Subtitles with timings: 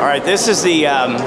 [0.00, 1.18] All right, this is the um,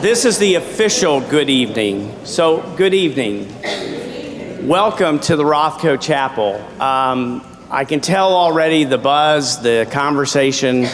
[0.00, 2.24] this is the official good evening.
[2.24, 4.66] So, good evening.
[4.66, 6.54] Welcome to the Rothko Chapel.
[6.80, 10.86] Um, I can tell already the buzz, the conversation.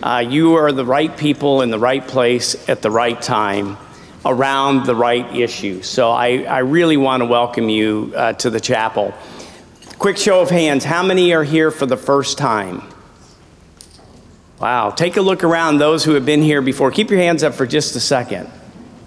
[0.00, 3.76] Uh, you are the right people in the right place at the right time
[4.24, 5.82] around the right issue.
[5.82, 9.12] So, I, I really want to welcome you uh, to the chapel.
[9.98, 12.93] Quick show of hands how many are here for the first time?
[14.64, 14.88] Wow.
[14.88, 16.90] Take a look around those who have been here before.
[16.90, 18.50] Keep your hands up for just a second.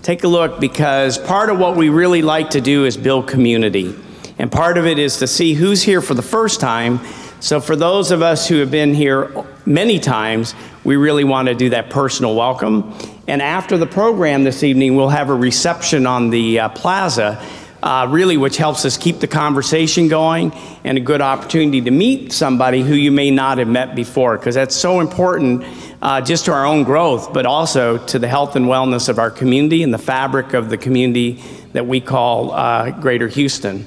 [0.04, 3.96] Take a look because part of what we really like to do is build community.
[4.38, 7.00] And part of it is to see who's here for the first time.
[7.40, 9.32] So, for those of us who have been here
[9.66, 10.54] many times,
[10.84, 12.94] we really want to do that personal welcome.
[13.28, 17.44] And after the program this evening, we'll have a reception on the uh, plaza,
[17.84, 20.52] uh, really, which helps us keep the conversation going
[20.84, 24.56] and a good opportunity to meet somebody who you may not have met before, because
[24.56, 25.64] that's so important
[26.02, 29.32] uh, just to our own growth, but also to the health and wellness of our
[29.32, 31.42] community and the fabric of the community
[31.74, 33.86] that we call uh, Greater Houston.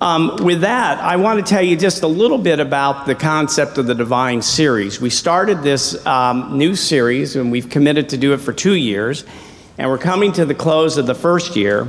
[0.00, 3.78] Um, with that, I want to tell you just a little bit about the concept
[3.78, 5.00] of the Divine Series.
[5.00, 9.24] We started this um, new series, and we've committed to do it for two years,
[9.78, 11.88] and we're coming to the close of the first year.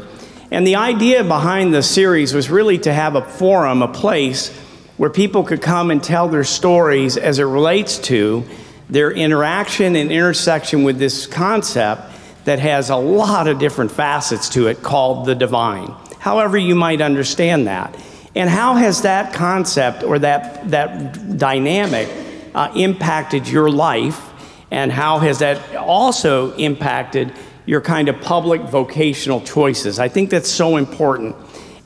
[0.54, 4.50] And the idea behind the series was really to have a forum, a place
[4.96, 8.46] where people could come and tell their stories as it relates to
[8.90, 12.04] their interaction and intersection with this concept
[12.46, 17.02] that has a lot of different facets to it called the divine however you might
[17.02, 17.94] understand that.
[18.34, 22.08] And how has that concept or that, that dynamic
[22.56, 24.30] uh, impacted your life?
[24.72, 27.34] And how has that also impacted
[27.66, 30.00] your kind of public vocational choices?
[30.00, 31.36] I think that's so important.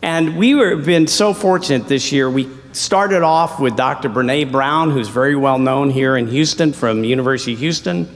[0.02, 2.30] And we have been so fortunate this year.
[2.30, 4.09] We started off with Dr.
[4.09, 8.08] Brene Brown, who's very well known here in Houston from University of Houston.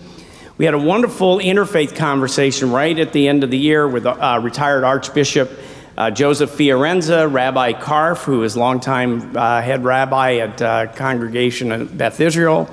[0.57, 4.39] We had a wonderful interfaith conversation right at the end of the year with uh,
[4.43, 5.49] retired Archbishop
[5.97, 11.97] uh, Joseph Fiorenza, Rabbi Karff, who is longtime uh, head rabbi at uh, Congregation of
[11.97, 12.69] Beth Israel.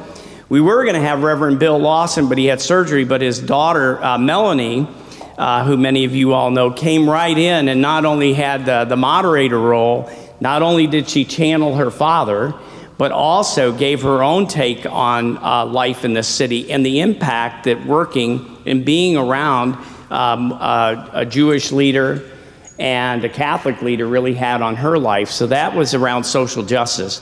[0.51, 3.05] We were going to have Reverend Bill Lawson, but he had surgery.
[3.05, 4.89] But his daughter, uh, Melanie,
[5.37, 8.87] uh, who many of you all know, came right in and not only had the,
[8.87, 10.11] the moderator role,
[10.41, 12.55] not only did she channel her father,
[12.97, 17.65] but also gave her own take on uh, life in the city and the impact
[17.65, 19.77] that working and being around
[20.11, 22.27] um, a Jewish leader
[22.79, 25.31] and a Catholic leader really had on her life.
[25.31, 27.21] So that was around social justice.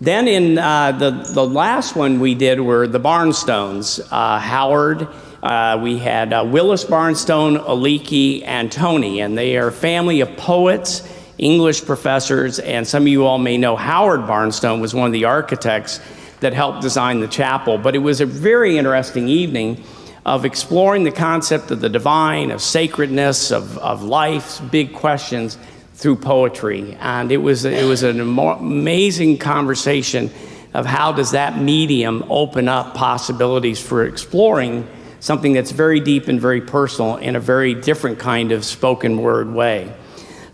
[0.00, 4.00] Then in uh, the, the last one we did were the Barnstones.
[4.10, 5.06] Uh, Howard,
[5.42, 10.34] uh, we had uh, Willis Barnstone, Aliki, and Tony, and they are a family of
[10.38, 11.06] poets,
[11.36, 15.26] English professors, and some of you all may know Howard Barnstone was one of the
[15.26, 16.00] architects
[16.40, 17.76] that helped design the chapel.
[17.76, 19.84] But it was a very interesting evening
[20.24, 25.58] of exploring the concept of the divine, of sacredness, of, of life's big questions
[26.00, 26.96] through poetry.
[26.98, 30.30] And it was, it was an amazing conversation
[30.72, 34.88] of how does that medium open up possibilities for exploring
[35.20, 39.52] something that's very deep and very personal in a very different kind of spoken word
[39.52, 39.92] way.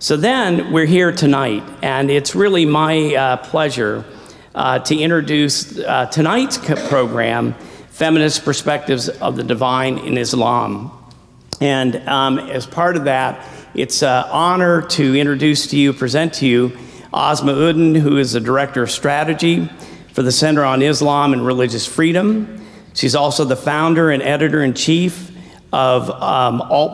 [0.00, 4.04] So then we're here tonight, and it's really my uh, pleasure
[4.52, 6.58] uh, to introduce uh, tonight's
[6.88, 7.54] program
[7.90, 10.90] feminist perspectives of the divine in Islam.
[11.60, 13.40] And um, as part of that,
[13.76, 16.74] it's an honor to introduce to you, present to you,
[17.12, 19.68] Asma Uddin, who is the Director of Strategy
[20.14, 22.64] for the Center on Islam and Religious Freedom.
[22.94, 25.30] She's also the founder and editor in chief
[25.74, 26.88] of um, a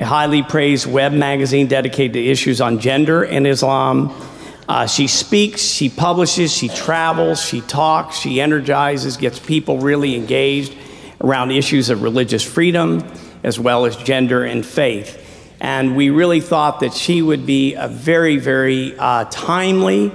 [0.00, 4.12] highly praised web magazine dedicated to issues on gender and Islam
[4.68, 10.76] uh, she speaks, she publishes, she travels, she talks, she energizes, gets people really engaged
[11.20, 13.04] around issues of religious freedom
[13.42, 15.26] as well as gender and faith.
[15.60, 20.12] And we really thought that she would be a very, very uh, timely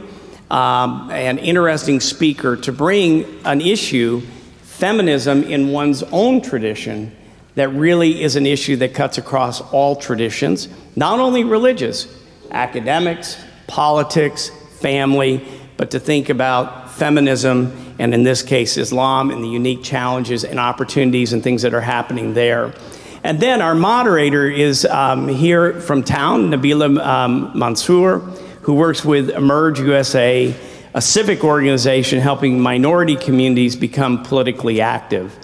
[0.50, 4.22] um, and interesting speaker to bring an issue,
[4.62, 7.16] feminism in one's own tradition,
[7.56, 12.08] that really is an issue that cuts across all traditions, not only religious,
[12.52, 13.38] academics,
[13.68, 14.50] politics,
[14.80, 15.44] family,
[15.78, 20.60] but to think about feminism and in this case Islam and the unique challenges and
[20.60, 22.74] opportunities and things that are happening there.
[23.26, 28.20] And then our moderator is um, here from town, Nabila um, Mansour,
[28.62, 30.54] who works with Emerge USA,
[30.94, 35.36] a civic organization helping minority communities become politically active.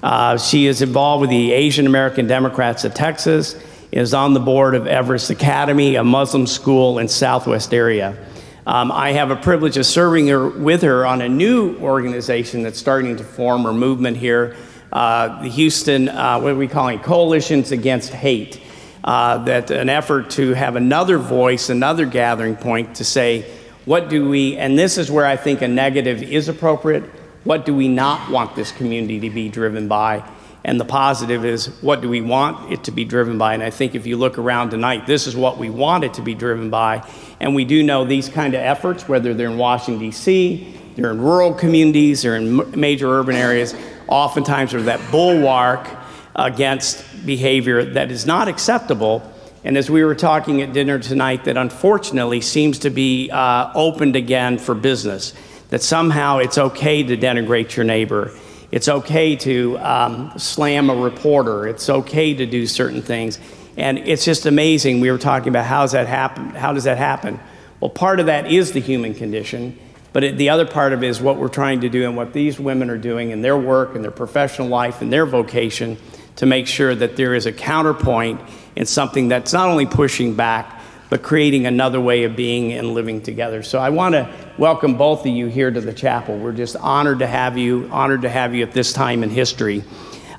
[0.00, 3.60] Uh, she is involved with the Asian American Democrats of Texas
[3.90, 8.16] is on the board of Everest Academy, a Muslim school in Southwest area.
[8.64, 12.78] Um, I have a privilege of serving her, with her on a new organization that's
[12.78, 14.54] starting to form or movement here,
[14.94, 18.60] the Houston, uh, what are we calling Coalitions Against Hate.
[19.02, 23.42] Uh, that an effort to have another voice, another gathering point to say,
[23.84, 27.04] what do we, and this is where I think a negative is appropriate,
[27.44, 30.26] what do we not want this community to be driven by?
[30.64, 33.52] And the positive is, what do we want it to be driven by?
[33.52, 36.22] And I think if you look around tonight, this is what we want it to
[36.22, 37.06] be driven by.
[37.40, 41.20] And we do know these kind of efforts, whether they're in Washington, D.C., they're in
[41.20, 43.74] rural communities, they're in major urban areas,
[44.08, 45.88] oftentimes are that bulwark
[46.36, 49.22] against behavior that is not acceptable.
[49.64, 54.16] And as we were talking at dinner tonight, that unfortunately seems to be uh, opened
[54.16, 55.32] again for business,
[55.70, 58.32] that somehow it's okay to denigrate your neighbor
[58.74, 61.68] it's okay to um, slam a reporter.
[61.68, 63.38] It's okay to do certain things.
[63.76, 64.98] And it's just amazing.
[64.98, 66.50] We were talking about how does that happen?
[66.50, 67.38] How does that happen?
[67.78, 69.78] Well, part of that is the human condition,
[70.14, 72.32] but it, the other part of it is what we're trying to do and what
[72.32, 75.98] these women are doing in their work and their professional life and their vocation
[76.36, 78.40] to make sure that there is a counterpoint
[78.76, 80.80] in something that's not only pushing back,
[81.10, 83.64] but creating another way of being and living together.
[83.64, 86.38] So I want to welcome both of you here to the chapel.
[86.38, 89.82] We're just honored to have you, honored to have you at this time in history.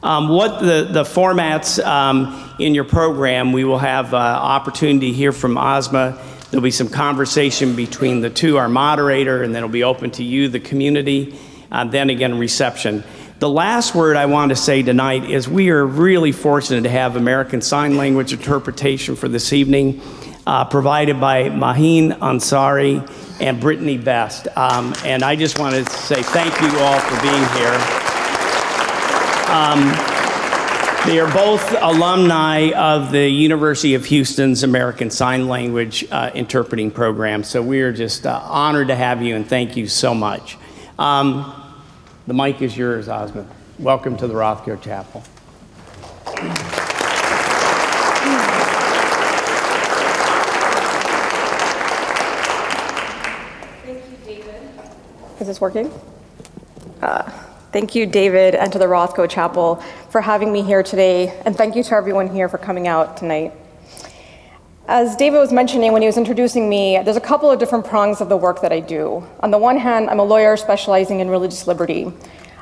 [0.01, 5.17] Um, what the, the formats um, in your program, we will have uh, opportunity to
[5.17, 6.17] hear from Asma.
[6.51, 10.23] There'll be some conversation between the two, our moderator, and then it'll be open to
[10.23, 11.37] you, the community.
[11.71, 13.03] Uh, then again, reception.
[13.39, 17.15] The last word I want to say tonight is we are really fortunate to have
[17.15, 20.01] American Sign Language interpretation for this evening
[20.47, 23.01] uh, provided by Maheen Ansari
[23.41, 24.47] and Brittany Best.
[24.55, 27.75] Um, and I just want to say thank you all for being here.
[29.51, 30.14] Um,
[31.05, 37.43] they are both alumni of the University of Houston's American Sign Language uh, interpreting program.
[37.43, 40.57] So we are just uh, honored to have you and thank you so much.
[40.97, 41.61] Um,
[42.25, 43.47] the mic is yours, Osmond.
[43.77, 45.21] Welcome to the Rothko Chapel.
[53.83, 54.61] Thank you, David.
[55.39, 55.93] Is this working?
[57.03, 57.44] Uh,
[57.75, 59.75] thank you, David, and to the Rothko Chapel
[60.09, 63.51] for having me here today, and thank you to everyone here for coming out tonight.
[64.87, 68.21] As David was mentioning when he was introducing me, there's a couple of different prongs
[68.21, 69.27] of the work that I do.
[69.41, 72.13] On the one hand, I'm a lawyer specializing in religious liberty.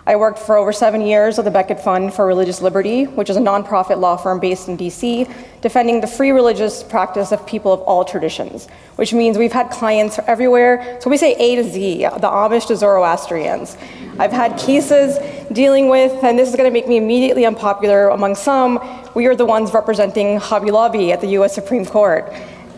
[0.05, 3.37] I worked for over seven years at the Becket Fund for Religious Liberty, which is
[3.37, 7.79] a nonprofit law firm based in DC, defending the free religious practice of people of
[7.81, 8.67] all traditions,
[8.97, 10.99] which means we've had clients everywhere.
[10.99, 13.77] So we say A to Z, the Amish to Zoroastrians.
[14.19, 15.17] I've had cases
[15.53, 18.79] dealing with, and this is going to make me immediately unpopular among some,
[19.15, 22.29] we are the ones representing Hobby Lobby at the US Supreme Court.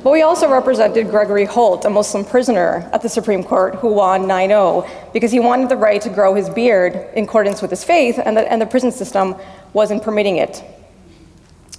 [0.06, 4.28] But we also represented Gregory Holt, a Muslim prisoner at the Supreme Court who won
[4.28, 7.84] 9 0 because he wanted the right to grow his beard in accordance with his
[7.84, 9.34] faith, and the, and the prison system
[9.74, 10.64] wasn't permitting it.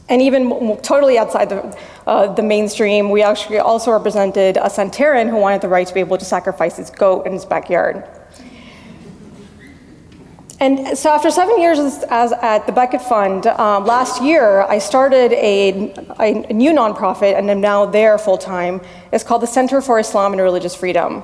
[0.09, 1.79] And even totally outside the,
[2.09, 6.01] uh, the mainstream, we actually also represented a Santeran who wanted the right to be
[6.01, 8.09] able to sacrifice his goat in his backyard.
[10.59, 14.79] And so after seven years as, as at the Becket Fund, um, last year I
[14.79, 18.81] started a, a, new nonprofit and am now there full time.
[19.13, 21.23] It's called the Center for Islam and Religious Freedom.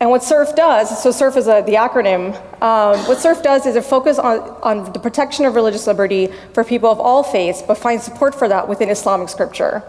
[0.00, 3.76] And what CIRF does, so CIRF is a, the acronym, um, what CIRF does is
[3.76, 7.78] it focuses on, on the protection of religious liberty for people of all faiths, but
[7.78, 9.84] finds support for that within Islamic scripture.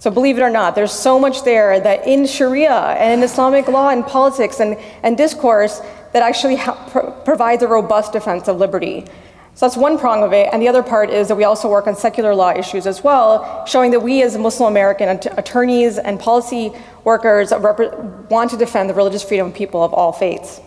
[0.00, 3.66] So believe it or not, there's so much there that in Sharia and in Islamic
[3.66, 5.80] law and politics and, and discourse
[6.12, 9.04] that actually pro provides a robust defense of liberty.
[9.54, 10.48] So that's one prong of it.
[10.52, 13.66] And the other part is that we also work on secular law issues as well,
[13.66, 16.70] showing that we as Muslim American attorneys and policy
[17.02, 20.60] workers want to defend the religious freedom of people of all faiths.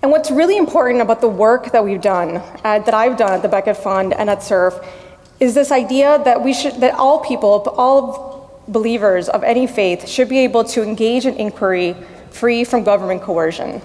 [0.00, 3.42] And what's really important about the work that we've done, uh, that I've done at
[3.42, 4.86] the Becket Fund and at CIRF,
[5.40, 10.28] is this idea that we should, that all people, all believers of any faith should
[10.28, 11.96] be able to engage in inquiry
[12.34, 13.80] free from government coercion.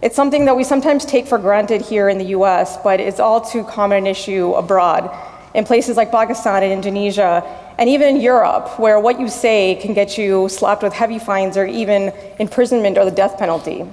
[0.00, 3.40] It's something that we sometimes take for granted here in the US, but it's all
[3.40, 5.10] too common an issue abroad,
[5.54, 7.42] in places like Pakistan and Indonesia,
[7.78, 11.56] and even in Europe, where what you say can get you slapped with heavy fines
[11.56, 13.84] or even imprisonment or the death penalty.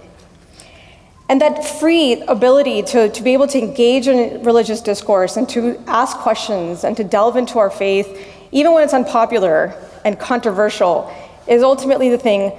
[1.27, 5.81] And that free ability to, to be able to engage in religious discourse and to
[5.87, 8.07] ask questions and to delve into our faith,
[8.51, 11.11] even when it's unpopular and controversial,
[11.47, 12.51] is ultimately the thing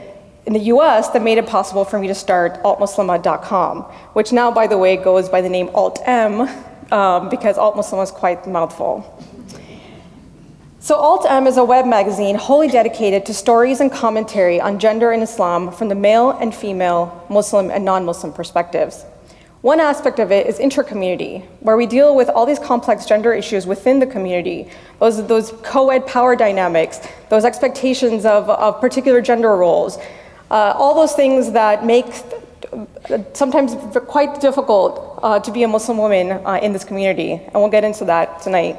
[0.46, 3.82] in the US that made it possible for me to start altmuslimah.com,
[4.14, 6.48] which now, by the way, goes by the name AltM
[6.92, 9.12] um, because Alt Muslim is quite mouthful.
[10.78, 15.20] So, Alt-M is a web magazine wholly dedicated to stories and commentary on gender in
[15.20, 19.04] Islam from the male and female, Muslim and non-Muslim perspectives.
[19.62, 23.66] One aspect of it is intercommunity, where we deal with all these complex gender issues
[23.66, 27.00] within the community, those, those co-ed power dynamics,
[27.30, 29.98] those expectations of, of particular gender roles,
[30.50, 32.06] uh, all those things that make
[33.34, 33.76] sometimes
[34.06, 37.84] quite difficult uh, to be a Muslim woman uh, in this community, and we'll get
[37.84, 38.76] into that tonight.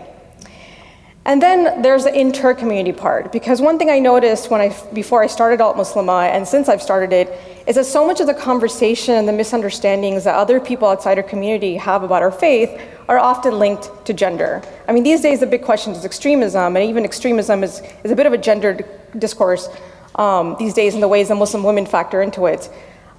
[1.25, 5.27] And then there's the inter-community part, because one thing I noticed when I, before I
[5.27, 7.27] started Altmuslimah, and since I've started it,
[7.67, 11.23] is that so much of the conversation and the misunderstandings that other people outside our
[11.23, 14.61] community have about our faith are often linked to gender.
[14.87, 18.15] I mean, these days the big question is extremism, and even extremism is, is a
[18.15, 18.85] bit of a gendered
[19.19, 19.67] discourse
[20.17, 22.69] um, these days in the ways that Muslim women factor into it.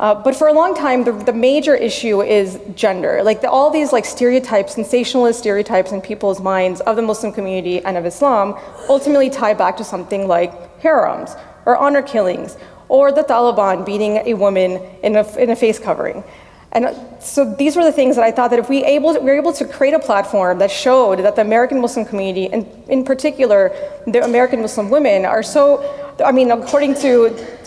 [0.00, 3.20] Uh, but for a long time, the, the major issue is gender.
[3.24, 7.84] Like the, all these like stereotypes, sensationalist stereotypes in people's minds of the Muslim community
[7.84, 8.56] and of Islam
[8.88, 11.34] ultimately tie back to something like harems
[11.66, 12.56] or honor killings
[12.88, 16.22] or the Taliban beating a woman in a, in a face covering.
[16.72, 19.38] And so these were the things that I thought that if we, able we were
[19.38, 23.72] able to create a platform that showed that the American Muslim community, and in particular
[24.06, 25.82] the American Muslim women, are so,
[26.24, 27.58] I mean, according to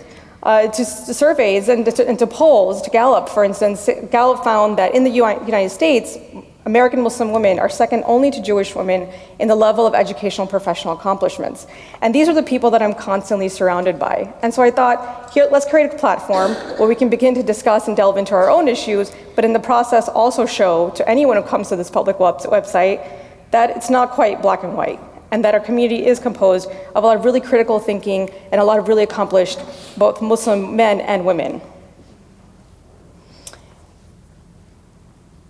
[0.43, 4.77] uh, to, to, surveys and to, and to, polls, to Gallup, for instance, Gallup found
[4.79, 6.17] that in the United States,
[6.65, 10.93] American Muslim women are second only to Jewish women in the level of educational professional
[10.93, 11.65] accomplishments.
[12.01, 14.31] And these are the people that I'm constantly surrounded by.
[14.43, 17.87] And so I thought, here, let's create a platform where we can begin to discuss
[17.87, 21.43] and delve into our own issues, but in the process also show to anyone who
[21.43, 23.07] comes to this public web- website
[23.49, 24.99] that it's not quite black and white
[25.31, 28.63] and that our community is composed of a lot of really critical thinking and a
[28.63, 29.59] lot of really accomplished
[29.97, 31.61] both Muslim men and women.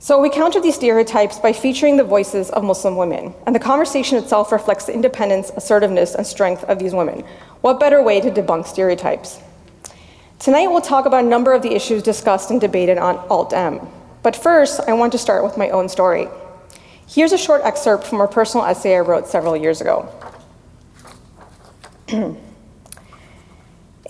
[0.04, 4.18] So we counter these stereotypes by featuring the voices of Muslim women, and the conversation
[4.18, 7.24] itself reflects the independence, assertiveness, and strength of these women.
[7.62, 9.40] What better way to debunk stereotypes?
[10.40, 13.80] Tonight we'll talk about a number of the issues discussed and debated on Alt-M.
[14.24, 16.28] But first, I want to start with my own story.
[17.08, 20.10] Here's a short excerpt from a personal essay I wrote several years ago.
[22.08, 22.40] In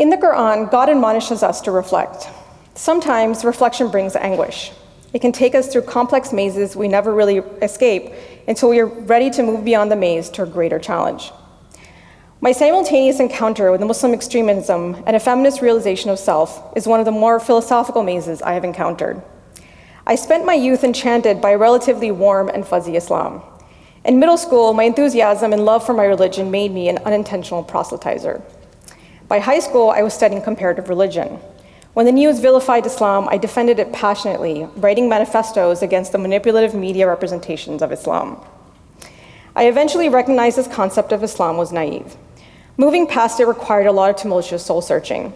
[0.09, 2.29] the Quran, God admonishes us to reflect.
[2.75, 4.71] Sometimes reflection brings anguish.
[5.13, 8.13] It can take us through complex mazes we never really escape
[8.47, 11.31] until we are ready to move beyond the maze to a greater challenge.
[12.39, 17.05] My simultaneous encounter with Muslim extremism and a feminist realization of self is one of
[17.05, 19.21] the more philosophical mazes I have encountered.
[20.07, 23.43] I spent my youth enchanted by a relatively warm and fuzzy Islam.
[24.03, 28.41] In middle school, my enthusiasm and love for my religion made me an unintentional proselytizer.
[29.27, 31.39] By high school, I was studying comparative religion.
[31.93, 37.05] When the news vilified Islam, I defended it passionately, writing manifestos against the manipulative media
[37.05, 38.39] representations of Islam.
[39.57, 42.15] I eventually recognized this concept of Islam was naive.
[42.77, 45.33] Moving past it required a lot of tumultuous soul searching.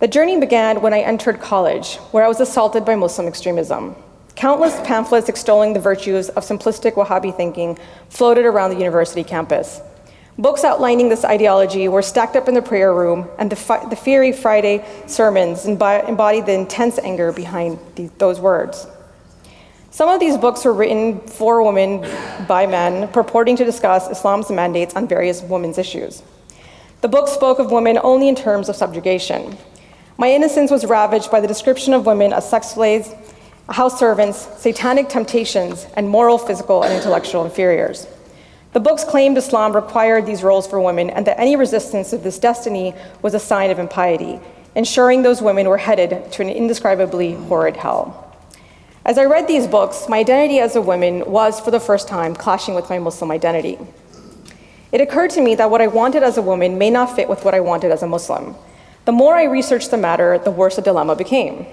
[0.00, 3.94] The journey began when I entered college, where I was assaulted by Muslim extremism.
[4.34, 9.80] Countless pamphlets extolling the virtues of simplistic Wahhabi thinking floated around the university campus.
[10.38, 13.96] Books outlining this ideology were stacked up in the prayer room, and the, fi- the
[13.96, 18.86] fiery Friday sermons embodied the intense anger behind the- those words.
[19.90, 22.08] Some of these books were written for women
[22.46, 26.22] by men, purporting to discuss Islam's mandates on various women's issues.
[27.00, 29.58] The book spoke of women only in terms of subjugation,
[30.20, 33.14] my innocence was ravaged by the description of women as sex slaves,
[33.68, 38.08] house servants, satanic temptations, and moral, physical, and intellectual inferiors.
[38.72, 42.38] The books claimed Islam required these roles for women and that any resistance to this
[42.38, 44.40] destiny was a sign of impiety,
[44.74, 48.24] ensuring those women were headed to an indescribably horrid hell.
[49.06, 52.34] As I read these books, my identity as a woman was, for the first time,
[52.34, 53.78] clashing with my Muslim identity.
[54.92, 57.42] It occurred to me that what I wanted as a woman may not fit with
[57.42, 58.54] what I wanted as a Muslim.
[59.06, 61.64] The more I researched the matter, the worse the dilemma became.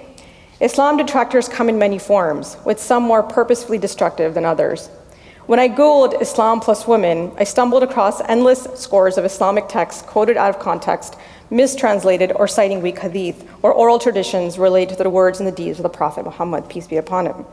[0.60, 4.88] Islam detractors come in many forms, with some more purposefully destructive than others.
[5.46, 10.36] When I Googled Islam plus women, I stumbled across endless scores of Islamic texts quoted
[10.36, 11.14] out of context,
[11.50, 15.78] mistranslated, or citing weak hadith, or oral traditions related to the words and the deeds
[15.78, 17.46] of the Prophet Muhammad, peace be upon him.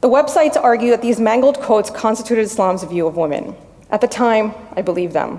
[0.00, 3.54] The websites argue that these mangled quotes constituted Islam's view of women.
[3.88, 5.38] At the time, I believed them.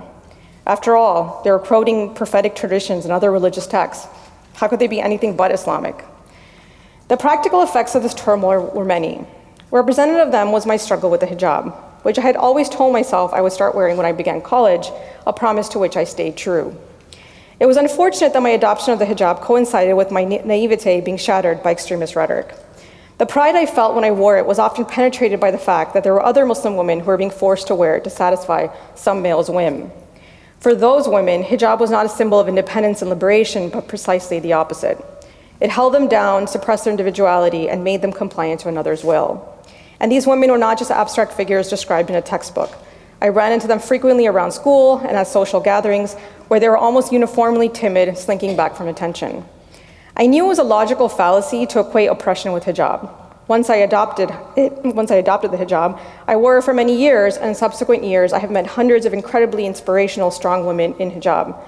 [0.66, 4.06] After all, they were quoting prophetic traditions and other religious texts.
[4.54, 6.02] How could they be anything but Islamic?
[7.08, 9.26] The practical effects of this turmoil were many.
[9.70, 13.34] Representative of them was my struggle with the hijab, which I had always told myself
[13.34, 14.88] I would start wearing when I began college,
[15.26, 16.74] a promise to which I stayed true.
[17.60, 21.62] It was unfortunate that my adoption of the hijab coincided with my naivete being shattered
[21.62, 22.54] by extremist rhetoric.
[23.18, 26.02] The pride I felt when I wore it was often penetrated by the fact that
[26.02, 29.20] there were other Muslim women who were being forced to wear it to satisfy some
[29.20, 29.90] male's whim.
[30.60, 34.54] For those women, hijab was not a symbol of independence and liberation, but precisely the
[34.54, 35.04] opposite.
[35.60, 39.57] It held them down, suppressed their individuality, and made them compliant to another's will.
[40.00, 42.70] And these women were not just abstract figures described in a textbook.
[43.20, 46.14] I ran into them frequently around school and at social gatherings
[46.46, 49.44] where they were almost uniformly timid, slinking back from attention.
[50.16, 53.10] I knew it was a logical fallacy to equate oppression with hijab.
[53.48, 57.36] Once I adopted it, once I adopted the hijab, I wore it for many years,
[57.36, 61.58] and in subsequent years, I have met hundreds of incredibly inspirational, strong women in hijab.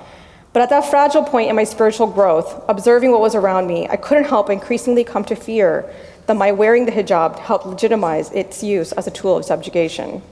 [0.53, 3.97] But at that fragile point in my spiritual growth, observing what was around me, I
[3.97, 5.89] couldn't help increasingly come to fear
[6.31, 10.23] that my wearing the hijab helped legitimize its use as a tool of subjugation.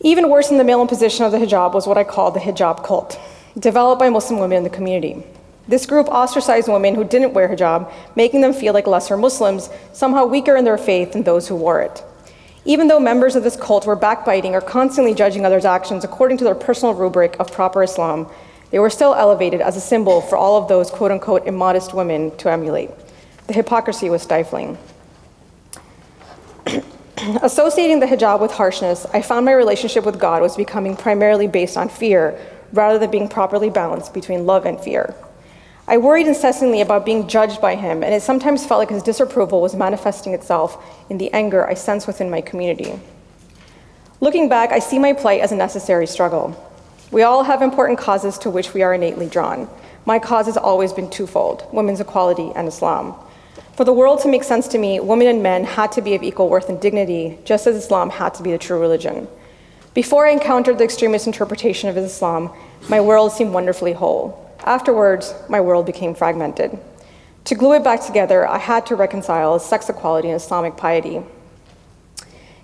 [0.00, 2.82] Even worse than the male imposition of the hijab was what I call the hijab
[2.82, 3.20] cult,
[3.58, 5.22] developed by Muslim women in the community.
[5.68, 10.24] This group ostracized women who didn't wear hijab, making them feel like lesser Muslims, somehow
[10.24, 12.02] weaker in their faith than those who wore it.
[12.64, 16.44] Even though members of this cult were backbiting or constantly judging others' actions according to
[16.44, 18.26] their personal rubric of proper Islam,
[18.70, 22.34] they were still elevated as a symbol for all of those quote unquote immodest women
[22.38, 22.90] to emulate.
[23.46, 24.78] The hypocrisy was stifling.
[27.42, 31.76] Associating the hijab with harshness, I found my relationship with God was becoming primarily based
[31.76, 32.38] on fear
[32.72, 35.14] rather than being properly balanced between love and fear.
[35.86, 39.60] I worried incessantly about being judged by him, and it sometimes felt like his disapproval
[39.60, 42.98] was manifesting itself in the anger I sensed within my community.
[44.20, 46.56] Looking back, I see my plight as a necessary struggle.
[47.10, 49.68] We all have important causes to which we are innately drawn.
[50.06, 53.14] My cause has always been twofold women's equality and Islam.
[53.76, 56.22] For the world to make sense to me, women and men had to be of
[56.22, 59.26] equal worth and dignity, just as Islam had to be the true religion.
[59.94, 62.52] Before I encountered the extremist interpretation of Islam,
[62.88, 64.48] my world seemed wonderfully whole.
[64.60, 66.78] Afterwards, my world became fragmented.
[67.46, 71.20] To glue it back together, I had to reconcile sex equality and Islamic piety.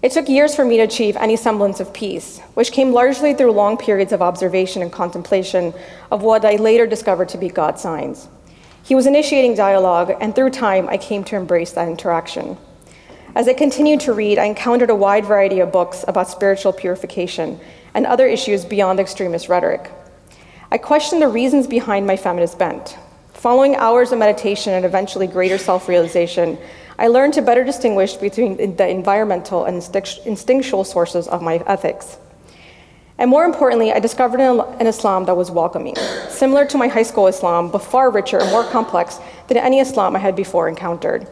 [0.02, 3.50] It took years for me to achieve any semblance of peace, which came largely through
[3.50, 5.74] long periods of observation and contemplation
[6.12, 8.28] of what I later discovered to be God's signs.
[8.90, 12.58] He was initiating dialogue, and through time, I came to embrace that interaction.
[13.36, 17.60] As I continued to read, I encountered a wide variety of books about spiritual purification
[17.94, 19.92] and other issues beyond extremist rhetoric.
[20.72, 22.96] I questioned the reasons behind my feminist bent.
[23.32, 26.58] Following hours of meditation and eventually greater self realization,
[26.98, 29.76] I learned to better distinguish between the environmental and
[30.26, 32.18] instinctual sources of my ethics.
[33.20, 35.94] And more importantly, I discovered an Islam that was welcoming,
[36.30, 40.16] similar to my high school Islam, but far richer and more complex than any Islam
[40.16, 41.28] I had before encountered.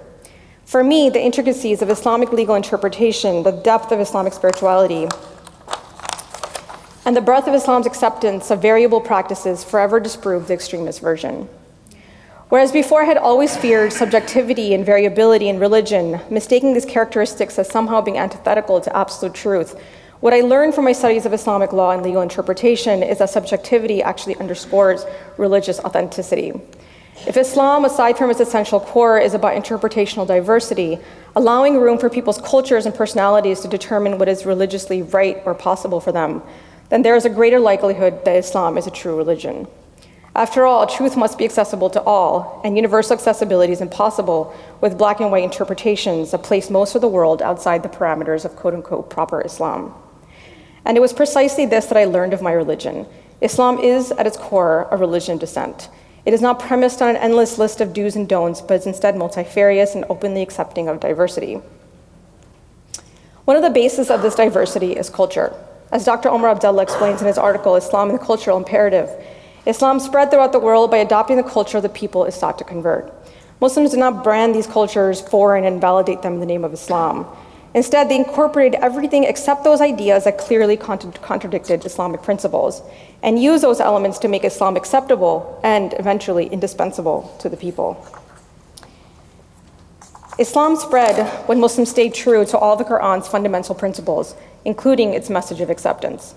[0.66, 5.08] For me, the intricacies of Islamic legal interpretation, the depth of Islamic spirituality,
[7.06, 11.48] and the breadth of Islam's acceptance of variable practices forever disproved the extremist version.
[12.50, 17.70] Whereas before I had always feared subjectivity and variability in religion, mistaking these characteristics as
[17.70, 19.74] somehow being antithetical to absolute truth,
[20.20, 24.02] what I learned from my studies of Islamic law and legal interpretation is that subjectivity
[24.02, 25.04] actually underscores
[25.36, 26.52] religious authenticity.
[27.26, 30.98] If Islam, aside from its essential core, is about interpretational diversity,
[31.36, 36.00] allowing room for people's cultures and personalities to determine what is religiously right or possible
[36.00, 36.42] for them,
[36.88, 39.68] then there is a greater likelihood that Islam is a true religion.
[40.34, 45.20] After all, truth must be accessible to all, and universal accessibility is impossible with black
[45.20, 49.10] and white interpretations that place most of the world outside the parameters of quote unquote
[49.10, 49.94] proper Islam.
[50.84, 53.06] And it was precisely this that I learned of my religion.
[53.40, 55.88] Islam is, at its core, a religion of dissent.
[56.24, 59.16] It is not premised on an endless list of do's and don'ts, but is instead
[59.16, 61.60] multifarious and openly accepting of diversity.
[63.44, 65.54] One of the bases of this diversity is culture.
[65.90, 66.28] As Dr.
[66.28, 69.08] Umar Abd-Allah explains in his article, Islam and the Cultural Imperative,
[69.64, 72.64] Islam spread throughout the world by adopting the culture of the people it sought to
[72.64, 73.12] convert.
[73.60, 77.26] Muslims do not brand these cultures foreign and validate them in the name of Islam.
[77.74, 82.82] Instead, they incorporated everything except those ideas that clearly contradicted Islamic principles
[83.22, 88.06] and used those elements to make Islam acceptable and eventually indispensable to the people.
[90.38, 95.60] Islam spread when Muslims stayed true to all the Quran's fundamental principles including its message
[95.60, 96.34] of acceptance.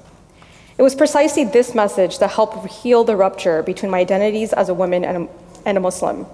[0.78, 4.74] It was precisely this message that helped heal the rupture between my identities as a
[4.74, 5.30] woman and a,
[5.66, 6.26] and a Muslim.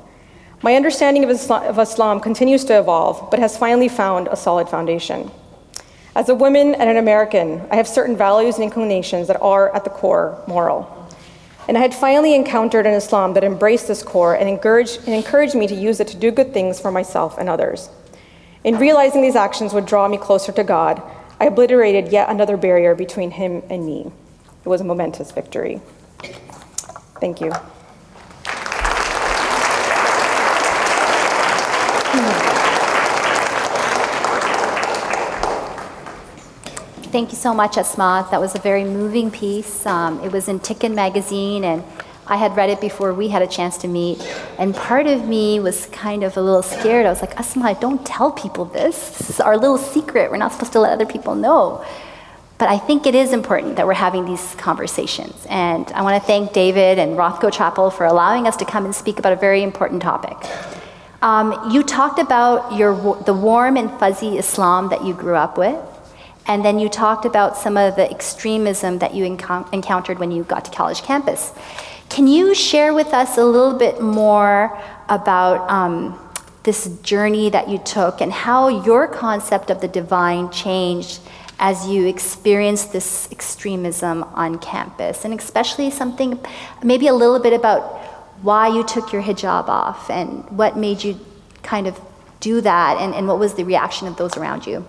[0.64, 4.68] My understanding of Islam, of Islam continues to evolve, but has finally found a solid
[4.68, 5.30] foundation.
[6.16, 9.84] As a woman and an American, I have certain values and inclinations that are, at
[9.84, 10.92] the core, moral.
[11.68, 15.54] And I had finally encountered an Islam that embraced this core and encouraged, and encouraged
[15.54, 17.90] me to use it to do good things for myself and others.
[18.64, 21.04] In realizing these actions would draw me closer to God,
[21.40, 24.12] I obliterated yet another barrier between him and me.
[24.66, 25.82] It was a momentous victory.
[27.20, 27.52] Thank you.
[37.10, 38.28] Thank you so much, Asma.
[38.32, 39.86] That was a very moving piece.
[39.86, 41.82] Um, it was in Tikkun magazine, and
[42.28, 44.22] I had read it before we had a chance to meet.
[44.60, 47.06] And part of me was kind of a little scared.
[47.06, 49.18] I was like, Asma, don't tell people this.
[49.18, 50.30] This is our little secret.
[50.30, 51.86] We're not supposed to let other people know.
[52.58, 55.46] But I think it is important that we're having these conversations.
[55.50, 58.94] And I want to thank David and Rothko Chapel for allowing us to come and
[58.94, 60.36] speak about a very important topic.
[61.22, 62.94] Um, you talked about your,
[63.24, 65.80] the warm and fuzzy Islam that you grew up with.
[66.48, 70.66] And then you talked about some of the extremism that you encountered when you got
[70.66, 71.52] to college campus.
[72.10, 76.18] Can you share with us a little bit more about um,
[76.64, 81.20] this journey that you took and how your concept of the divine changed
[81.60, 85.26] as you experienced this extremism on campus?
[85.26, 86.40] And especially something,
[86.82, 87.98] maybe a little bit about
[88.42, 91.20] why you took your hijab off and what made you
[91.62, 92.00] kind of
[92.40, 94.88] do that and, and what was the reaction of those around you?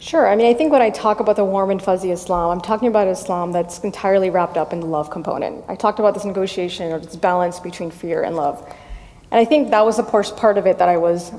[0.00, 0.26] Sure.
[0.26, 2.88] I mean, I think when I talk about the warm and fuzzy Islam, I'm talking
[2.88, 5.62] about Islam that's entirely wrapped up in the love component.
[5.68, 8.66] I talked about this negotiation or this balance between fear and love.
[9.30, 11.32] And I think that was the part of it that I was,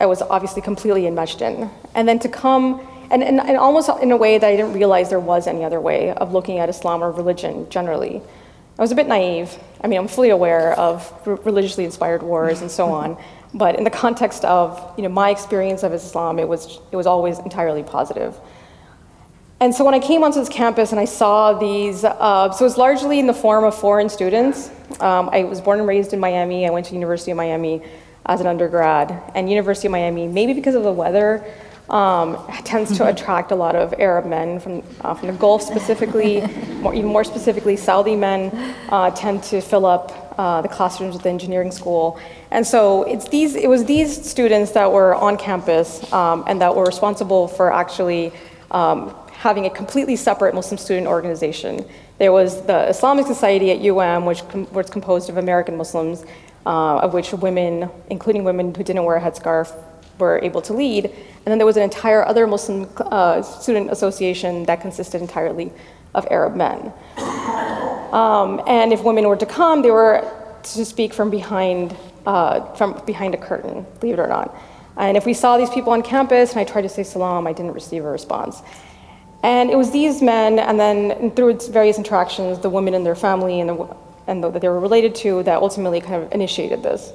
[0.00, 1.70] I was obviously completely enmeshed in.
[1.94, 2.80] And then to come,
[3.12, 5.80] and, and, and almost in a way that I didn't realize there was any other
[5.80, 8.20] way of looking at Islam or religion generally.
[8.78, 9.56] I was a bit naive.
[9.80, 13.16] I mean, I'm fully aware of religiously inspired wars and so on.
[13.54, 17.06] But in the context of you know, my experience of Islam, it was, it was
[17.06, 18.38] always entirely positive.
[19.60, 22.68] And so when I came onto this campus and I saw these, uh, so it
[22.68, 24.70] was largely in the form of foreign students.
[25.00, 26.66] Um, I was born and raised in Miami.
[26.66, 27.82] I went to University of Miami
[28.26, 29.20] as an undergrad.
[29.34, 31.44] And University of Miami, maybe because of the weather,
[31.90, 36.46] um, tends to attract a lot of Arab men from, uh, from the Gulf specifically,
[36.76, 38.54] more, even more specifically, Saudi men
[38.90, 42.18] uh, tend to fill up uh, the classrooms at the engineering school.
[42.50, 46.74] And so it's these, it was these students that were on campus um, and that
[46.74, 48.32] were responsible for actually
[48.70, 51.84] um, having a completely separate Muslim student organization.
[52.18, 56.24] There was the Islamic Society at UM, which com- was composed of American Muslims,
[56.66, 59.72] uh, of which women, including women who didn't wear a headscarf,
[60.18, 61.04] were able to lead.
[61.04, 65.72] And then there was an entire other Muslim uh, student association that consisted entirely
[66.14, 66.92] of Arab men.
[68.12, 70.24] Um, and if women were to come, they were
[70.62, 74.54] to speak from behind, uh, from behind a curtain, believe it or not.
[74.96, 77.52] And if we saw these people on campus and I tried to say salam, I
[77.52, 78.62] didn't receive a response.
[79.42, 83.60] And it was these men, and then through various interactions, the women and their family
[83.60, 87.12] and, the, and the, that they were related to, that ultimately kind of initiated this.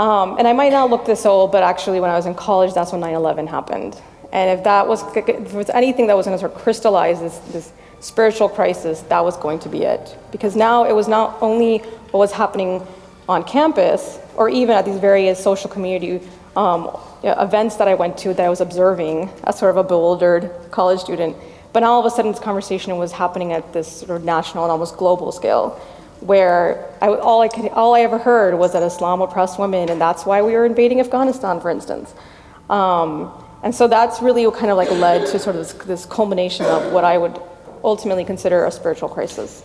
[0.00, 2.74] Um, and I might not look this old, but actually, when I was in college,
[2.74, 4.00] that's when 9 11 happened.
[4.32, 7.20] And if that was, if there was anything that was going to sort of crystallize
[7.20, 7.72] this, this
[8.02, 10.18] spiritual crisis, that was going to be it.
[10.30, 11.78] Because now it was not only
[12.10, 12.86] what was happening
[13.28, 16.20] on campus or even at these various social community
[16.56, 20.50] um, events that I went to that I was observing as sort of a bewildered
[20.70, 21.36] college student.
[21.72, 24.64] But now all of a sudden, this conversation was happening at this sort of national
[24.64, 25.80] and almost global scale,
[26.20, 30.00] where I, all, I could, all I ever heard was that Islam oppressed women, and
[30.00, 32.12] that's why we were invading Afghanistan, for instance.
[32.68, 36.04] Um, and so that's really what kind of like led to sort of this, this
[36.04, 37.40] culmination of what I would
[37.84, 39.64] ultimately consider a spiritual crisis?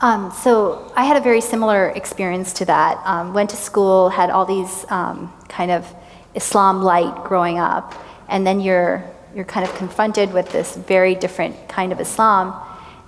[0.00, 3.02] Um, so I had a very similar experience to that.
[3.04, 5.86] Um, went to school, had all these um, kind of
[6.34, 7.94] Islam light growing up,
[8.28, 12.54] and then you're you're kind of confronted with this very different kind of Islam.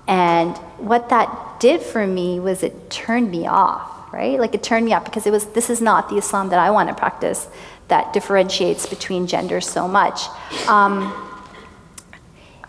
[0.06, 4.38] And what that did for me was it turned me off, right?
[4.38, 6.70] Like it turned me off because it was this is not the Islam that I
[6.70, 7.48] want to practice
[7.88, 10.20] that differentiates between genders so much.
[10.68, 11.12] Um,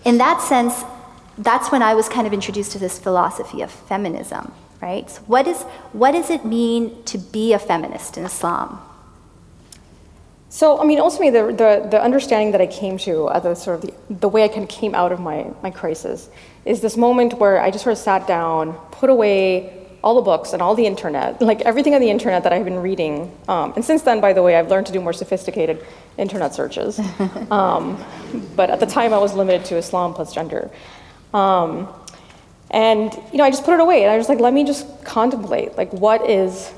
[0.05, 0.83] in that sense,
[1.37, 5.09] that's when I was kind of introduced to this philosophy of feminism, right?
[5.09, 8.79] So what, is, what does it mean to be a feminist in Islam?
[10.49, 13.77] So, I mean, ultimately, the, the, the understanding that I came to, uh, the sort
[13.77, 16.29] of the, the way I kind of came out of my, my crisis,
[16.63, 20.53] is this moment where I just sort of sat down, put away all the books
[20.53, 23.35] and all the internet, like everything on the internet that I've been reading.
[23.47, 25.83] Um, and since then, by the way, I've learned to do more sophisticated
[26.17, 26.99] internet searches.
[27.49, 28.03] um,
[28.55, 30.69] but at the time, I was limited to Islam plus gender.
[31.33, 31.87] Um,
[32.71, 35.03] and you know, I just put it away, and I was like, let me just
[35.03, 36.69] contemplate, like, what is,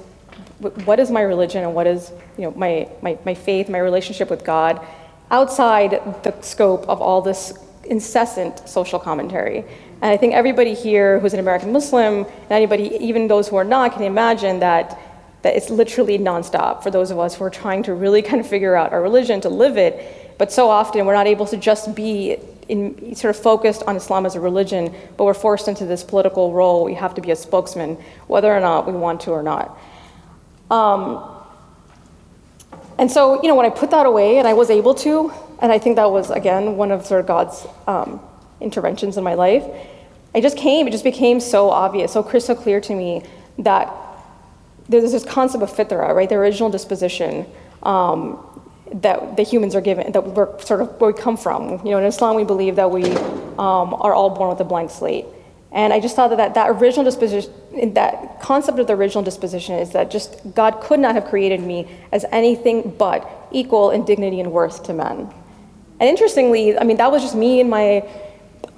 [0.60, 4.30] what is my religion, and what is, you know, my, my, my faith, my relationship
[4.30, 4.86] with God,
[5.32, 5.92] outside
[6.24, 7.54] the scope of all this
[7.86, 9.60] incessant social commentary.
[10.02, 13.64] And I think everybody here who's an American Muslim, and anybody, even those who are
[13.64, 15.00] not, can imagine that
[15.46, 18.48] that it's literally nonstop for those of us who are trying to really kind of
[18.48, 20.38] figure out our religion, to live it.
[20.40, 24.26] But so often we're not able to just be in, sort of focused on Islam
[24.26, 26.84] as a religion, but we're forced into this political role.
[26.84, 27.98] We have to be a spokesman,
[28.28, 29.78] whether or not we want to or not.
[30.72, 31.32] Um,
[32.98, 35.72] and so, you know, when I put that away and I was able to, and
[35.72, 38.22] I think that was, again, one of sort of God's um,
[38.62, 39.64] interventions in my life.
[40.34, 43.24] I just came, it just became so obvious, so crystal clear to me
[43.60, 43.94] that
[44.90, 46.28] there's this concept of fitra, right?
[46.28, 47.46] The original disposition
[47.84, 48.55] um,
[48.94, 51.86] that the humans are given, that we're sort of where we come from.
[51.86, 53.04] You know, in Islam, we believe that we
[53.58, 55.26] um, are all born with a blank slate.
[55.72, 57.52] And I just thought that, that that original disposition,
[57.96, 61.90] that concept of the original disposition is that just God could not have created me
[62.14, 65.34] as anything but equal in dignity and worth to men.
[66.00, 68.08] And interestingly, I mean, that was just me and my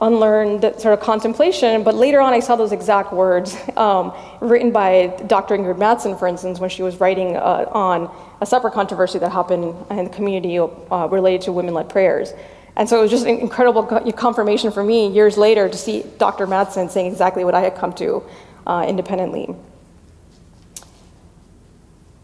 [0.01, 5.07] unlearned sort of contemplation, but later on I saw those exact words um, written by
[5.27, 5.57] Dr.
[5.57, 9.75] Ingrid Mattson, for instance, when she was writing uh, on a separate controversy that happened
[9.89, 12.33] in the community uh, related to women-led prayers.
[12.75, 16.45] And so it was just an incredible confirmation for me years later to see Dr.
[16.45, 18.23] Mattson saying exactly what I had come to
[18.67, 19.55] uh, independently.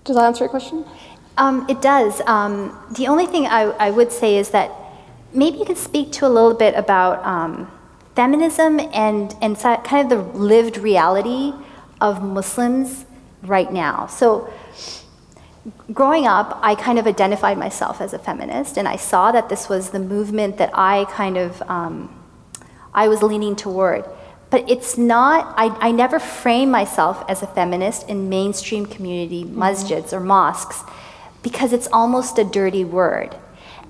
[0.03, 0.85] Does that answer your question?
[1.37, 2.21] Um, it does.
[2.27, 4.71] Um, the only thing I, I would say is that
[5.33, 7.71] maybe you could speak to a little bit about um,
[8.15, 11.53] feminism and, and kind of the lived reality
[11.99, 13.05] of Muslims
[13.41, 14.05] right now.
[14.05, 14.53] So,
[15.93, 19.69] growing up, I kind of identified myself as a feminist, and I saw that this
[19.69, 22.23] was the movement that I kind of um,
[22.93, 24.05] I was leaning toward.
[24.49, 25.53] But it's not.
[25.57, 30.15] I, I never frame myself as a feminist in mainstream community mm-hmm.
[30.15, 30.83] or mosques
[31.41, 33.35] because it's almost a dirty word.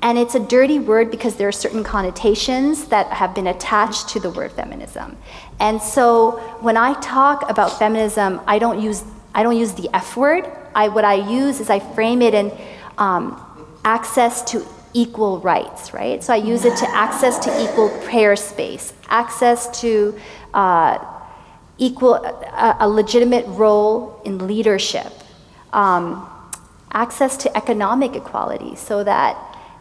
[0.02, 4.20] And it's a dirty word because there are certain connotations that have been attached to
[4.20, 5.18] the word feminism.
[5.60, 10.18] And so when I talk about feminism, I don't use, I don't use the F
[10.18, 10.46] word.
[10.76, 12.52] I, what I use is I frame it in
[12.98, 13.40] um,
[13.84, 16.24] access to equal rights, right?
[16.24, 20.18] So I use it to access to equal prayer space, access to
[20.54, 21.04] uh,
[21.78, 25.12] equal, a, a, legitimate role in leadership,
[25.74, 26.30] um,
[26.92, 29.36] access to economic equality so that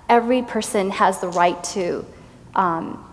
[0.08, 2.04] every person has the right to
[2.54, 3.04] um,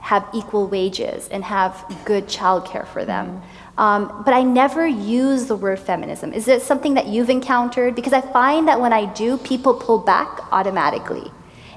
[0.00, 3.26] have equal wages and have good childcare for them.
[3.26, 3.57] Mm-hmm.
[3.78, 6.32] Um, but I never use the word feminism.
[6.32, 7.94] Is it something that you've encountered?
[7.94, 11.30] Because I find that when I do, people pull back automatically.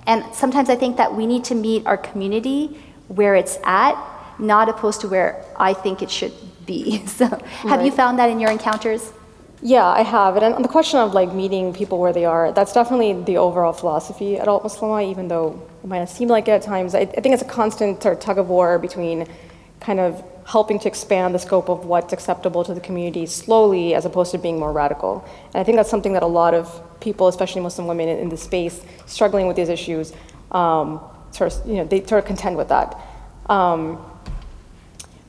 [0.08, 3.96] And sometimes I think that we need to meet our community where it's at,
[4.40, 6.34] not opposed to where I think it should
[6.66, 7.04] be.
[7.08, 7.86] So, have right.
[7.86, 9.14] you found that in your encounters?
[9.62, 10.38] Yeah, I have.
[10.38, 13.74] And on the question of like meeting people where they are, that's definitely the overall
[13.74, 16.96] philosophy at Altmuslimah, even though it might not seem like it at times.
[16.96, 19.28] I, I think it's a constant sort of tug of war between
[19.80, 24.06] kind of helping to expand the scope of what's acceptable to the community slowly as
[24.06, 25.24] opposed to being more radical.
[25.54, 28.30] And I think that's something that a lot of people, especially Muslim women in, in
[28.30, 30.14] the space, struggling with these issues,
[30.52, 31.00] um,
[31.32, 32.98] sort of, you know, they sort of contend with that.
[33.48, 34.04] Um,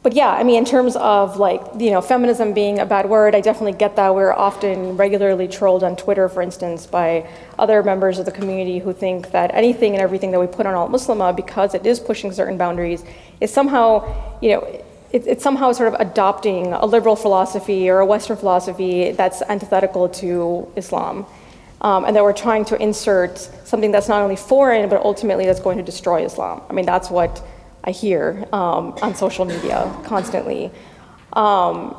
[0.02, 3.36] but yeah, I mean, in terms of like, you know, feminism being a bad word,
[3.36, 4.12] I definitely get that.
[4.12, 8.92] We're often regularly trolled on Twitter, for instance, by other members of the community who
[8.92, 12.58] think that anything and everything that we put on Altmuslimah, because it is pushing certain
[12.58, 13.04] boundaries,
[13.40, 18.06] is somehow, you know, it, it's somehow sort of adopting a liberal philosophy or a
[18.06, 21.26] Western philosophy that's antithetical to Islam.
[21.82, 25.58] Um, and that we're trying to insert something that's not only foreign, but ultimately that's
[25.58, 26.62] going to destroy Islam.
[26.70, 27.44] I mean, that's what
[27.82, 30.70] I hear um, on social media constantly.
[31.32, 31.90] Um,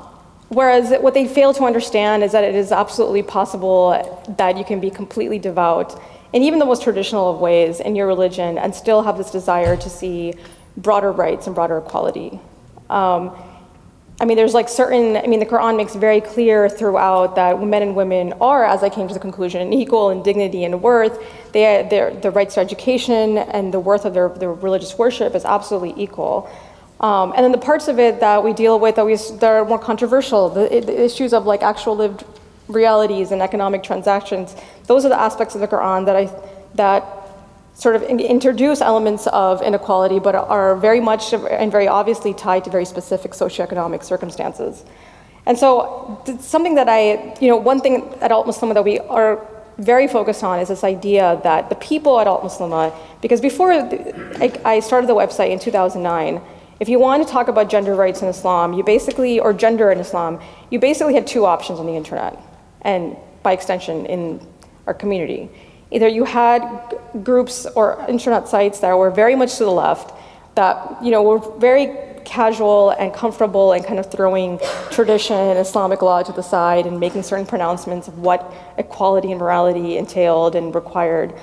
[0.47, 4.79] whereas what they fail to understand is that it is absolutely possible that you can
[4.79, 9.03] be completely devout in even the most traditional of ways in your religion and still
[9.03, 10.33] have this desire to see
[10.77, 12.39] broader rights and broader equality.
[12.93, 13.35] Um,
[14.21, 17.81] I mean, there's like certain, I mean, the Quran makes very clear throughout that men
[17.81, 21.19] and women are, as I came to the conclusion, equal in dignity and worth.
[21.51, 25.43] They, their, the rights to education and the worth of their, their religious worship is
[25.43, 26.49] absolutely equal.
[26.99, 29.65] Um, and then the parts of it that we deal with that, we, that are
[29.65, 32.23] more controversial, the, the issues of like actual lived
[32.67, 36.31] realities and economic transactions, those are the aspects of the Quran that I,
[36.75, 37.03] that
[37.75, 42.69] sort of introduce elements of inequality, but are very much and very obviously tied to
[42.69, 44.83] very specific socioeconomic circumstances.
[45.45, 49.45] And so, something that I, you know, one thing at Altmuslimah that we are
[49.77, 55.07] very focused on is this idea that the people at Altmuslimah, because before I started
[55.07, 56.41] the website in 2009,
[56.79, 59.99] if you want to talk about gender rights in Islam, you basically, or gender in
[59.99, 62.39] Islam, you basically had two options on the internet,
[62.81, 64.45] and by extension in
[64.87, 65.49] our community.
[65.93, 66.61] Either you had
[67.23, 70.11] groups or internet sites that were very much to the left,
[70.55, 74.59] that you know were very casual and comfortable and kind of throwing
[74.91, 79.39] tradition and Islamic law to the side and making certain pronouncements of what equality and
[79.39, 81.33] morality entailed and required.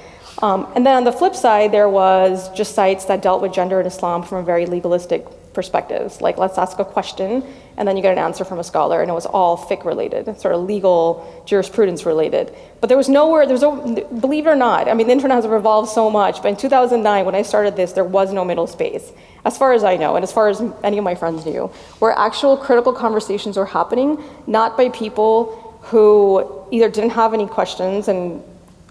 [0.43, 3.79] Um, and then on the flip side, there was just sites that dealt with gender
[3.79, 6.21] and Islam from a very legalistic perspectives.
[6.21, 7.43] Like, let's ask a question,
[7.77, 10.41] and then you get an answer from a scholar, and it was all fiqh related,
[10.41, 12.55] sort of legal jurisprudence related.
[12.81, 15.37] But there was nowhere, there was no, believe it or not, I mean, the internet
[15.37, 18.67] has evolved so much, but in 2009, when I started this, there was no middle
[18.67, 19.13] space,
[19.45, 21.67] as far as I know, and as far as any of my friends knew,
[21.99, 28.09] where actual critical conversations were happening, not by people who either didn't have any questions
[28.09, 28.43] and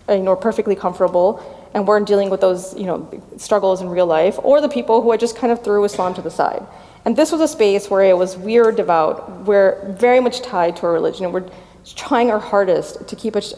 [0.09, 1.41] you know, were perfectly comfortable
[1.73, 5.11] and weren't dealing with those you know, struggles in real life, or the people who
[5.11, 6.65] had just kind of threw Islam to the side.
[7.05, 10.75] And this was a space where it was we are devout, we're very much tied
[10.77, 11.49] to our religion, and we're
[11.95, 13.53] trying our hardest to keep it,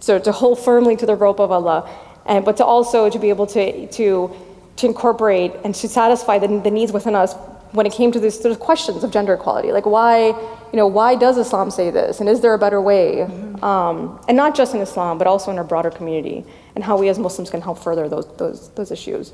[0.00, 1.90] so to hold firmly to the rope of Allah,
[2.26, 4.30] and but to also to be able to to
[4.76, 7.34] to incorporate and to satisfy the, the needs within us
[7.72, 10.86] when it came to these sort of questions of gender equality, like why, you know,
[10.86, 13.18] why does Islam say this, and is there a better way?
[13.18, 13.64] Mm-hmm.
[13.64, 17.08] Um, and not just in Islam, but also in our broader community, and how we
[17.08, 19.32] as Muslims can help further those those those issues.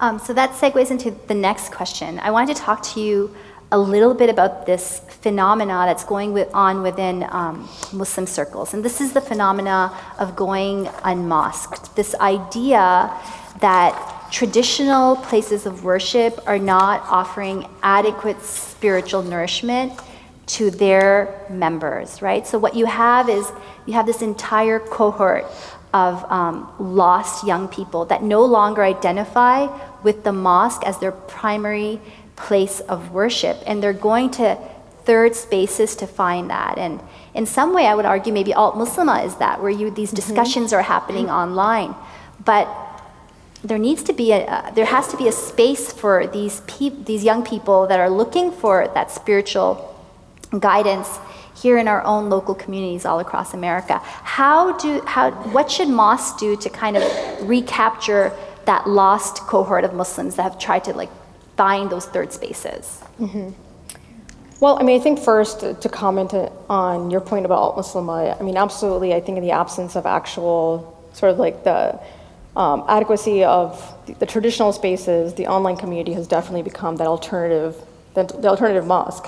[0.00, 2.20] Um, so that segues into the next question.
[2.20, 3.34] I wanted to talk to you
[3.70, 8.72] a little bit about this phenomena that's going with, on within um, Muslim circles.
[8.72, 11.94] And this is the phenomena of going unmosqued.
[11.94, 13.12] This idea
[13.60, 20.00] that traditional places of worship are not offering adequate spiritual nourishment
[20.46, 22.46] to their members, right?
[22.46, 23.50] So what you have is
[23.84, 25.44] you have this entire cohort
[25.92, 29.66] of um, lost young people that no longer identify
[30.02, 32.00] with the mosque as their primary
[32.36, 33.56] place of worship.
[33.66, 34.58] And they're going to
[35.04, 36.76] third spaces to find that.
[36.76, 37.00] And
[37.34, 40.16] in some way, I would argue maybe Altmuslimah is that, where you, these mm-hmm.
[40.16, 40.80] discussions mm-hmm.
[40.80, 41.42] are happening mm-hmm.
[41.42, 41.94] online.
[42.44, 42.68] But
[43.64, 47.06] there needs to be a, uh, there has to be a space for these, peop-
[47.06, 49.94] these young people that are looking for that spiritual
[50.58, 51.18] guidance
[51.62, 54.00] here in our own local communities all across America.
[54.38, 57.02] How do, how, what should mosques do to kind of
[57.48, 58.32] recapture
[58.66, 61.10] that lost cohort of Muslims that have tried to like
[61.56, 63.02] find those third spaces?
[63.18, 63.50] Mm-hmm.
[64.60, 66.34] Well, I mean, I think first to comment
[66.68, 70.98] on your point about Muslim, I mean, absolutely, I think in the absence of actual
[71.12, 72.00] sort of like the
[72.56, 77.76] um, adequacy of the, traditional spaces, the online community has definitely become that alternative,
[78.14, 79.26] the alternative mosque.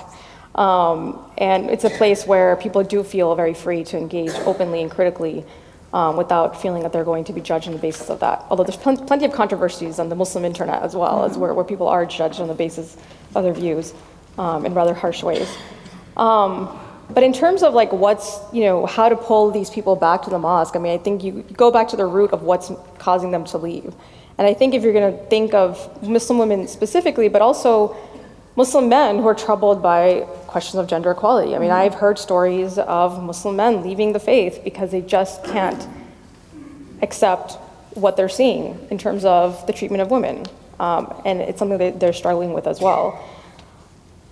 [0.55, 4.91] Um, and it's a place where people do feel very free to engage openly and
[4.91, 5.45] critically
[5.93, 8.45] um, without feeling that they're going to be judged on the basis of that.
[8.49, 11.31] Although there's pl- plenty of controversies on the Muslim internet as well, mm-hmm.
[11.31, 12.97] as where, where people are judged on the basis
[13.35, 13.93] of their views
[14.37, 15.49] um, in rather harsh ways.
[16.17, 20.21] Um, but in terms of like what's, you know, how to pull these people back
[20.23, 22.71] to the mosque, I mean, I think you go back to the root of what's
[22.99, 23.93] causing them to leave.
[24.37, 27.95] And I think if you're going to think of Muslim women specifically, but also
[28.55, 31.55] Muslim men who are troubled by questions of gender equality.
[31.55, 35.87] I mean, I've heard stories of Muslim men leaving the faith because they just can't
[37.01, 37.53] accept
[37.93, 40.45] what they're seeing in terms of the treatment of women.
[40.79, 43.23] Um, and it's something that they're struggling with as well.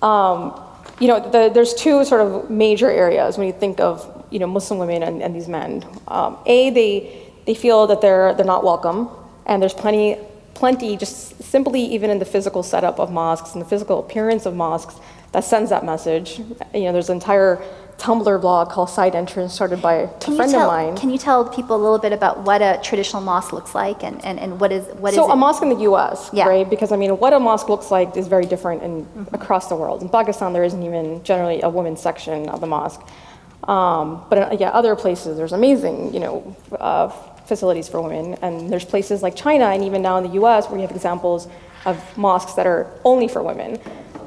[0.02, 0.60] Um,
[1.00, 4.48] you know, the, there's two sort of major areas when you think of you know
[4.48, 5.86] Muslim women and, and these men.
[6.08, 9.10] Um, a, they they feel that they're they're not welcome,
[9.46, 10.18] and there's plenty
[10.60, 14.54] plenty just simply even in the physical setup of mosques and the physical appearance of
[14.54, 14.96] mosques
[15.32, 16.40] that sends that message.
[16.74, 17.64] You know, there's an entire
[17.98, 20.98] Tumblr blog called Side Entrance started by a can friend tell, of mine.
[20.98, 24.24] Can you tell people a little bit about what a traditional mosque looks like and,
[24.24, 26.30] and, and what is what so is a mosque in the U.S.
[26.32, 26.48] Yeah.
[26.48, 26.70] right?
[26.70, 29.36] Because I mean, what a mosque looks like is very different in, mm-hmm.
[29.36, 30.02] across the world.
[30.02, 33.02] In Pakistan, there isn't even generally a women's section of the mosque.
[33.66, 37.12] Um, but yeah, other places there's amazing, you know, uh,
[37.50, 40.68] facilities for women, and there's places like China and even now in the U.S.
[40.68, 41.50] where you have examples
[41.86, 43.78] of mosques that are only for women.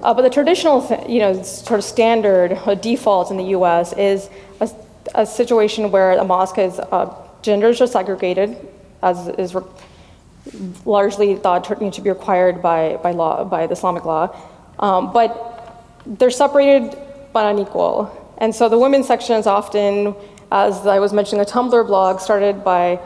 [0.03, 3.95] Uh, but the traditional, you know, sort of standard uh, default in the U.S.
[3.95, 4.29] is
[4.61, 4.69] a,
[5.15, 8.57] a situation where a mosque is uh, genders are segregated,
[9.03, 9.57] as is
[10.85, 14.37] largely thought to, to, be required by, by law, by the Islamic law.
[14.79, 15.31] Um, but
[16.05, 16.99] they're separated
[17.33, 18.11] but unequal.
[18.39, 20.17] And so the women's section is often,
[20.51, 23.01] as I was mentioning, a Tumblr blog started by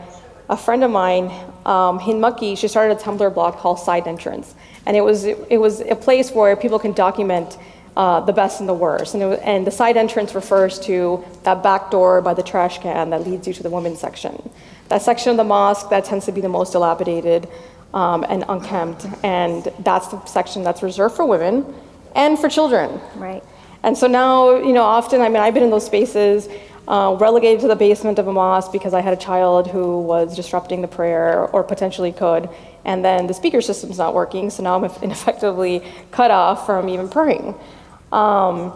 [0.49, 1.25] a friend of mine,
[1.65, 4.55] um, Hind Makki, she started a Tumblr blog called Side Entrance.
[4.85, 7.57] And it was, it was a place where people can document
[7.97, 9.15] uh, the best and the worst.
[9.15, 13.09] And, was, and, the side entrance refers to that back door by the trash can
[13.09, 14.49] that leads you to the women's section.
[14.89, 17.49] That section of the mosque that tends to be the most dilapidated
[17.95, 21.73] um, and unkempt, and that's the section that's reserved for women
[22.15, 23.01] and for children.
[23.15, 23.43] Right.
[23.81, 26.47] And so now, you know, often, I mean, I've been in those spaces
[26.87, 30.35] uh, relegated to the basement of a mosque because I had a child who was
[30.35, 32.49] disrupting the prayer or potentially could,
[32.85, 37.09] and then the speaker system's not working, so now I'm effectively cut off from even
[37.09, 37.55] praying.
[38.11, 38.73] Um,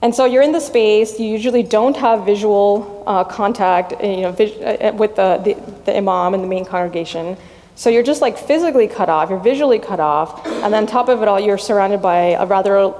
[0.00, 4.20] and so you're in the space, you usually don't have visual uh, contact uh, you
[4.20, 5.54] know, uh, uh, with the, the,
[5.86, 7.36] the, imam and the main congregation.
[7.74, 11.22] So you're just like physically cut off, you're visually cut off, and then top of
[11.22, 12.92] it all, you're surrounded by a rather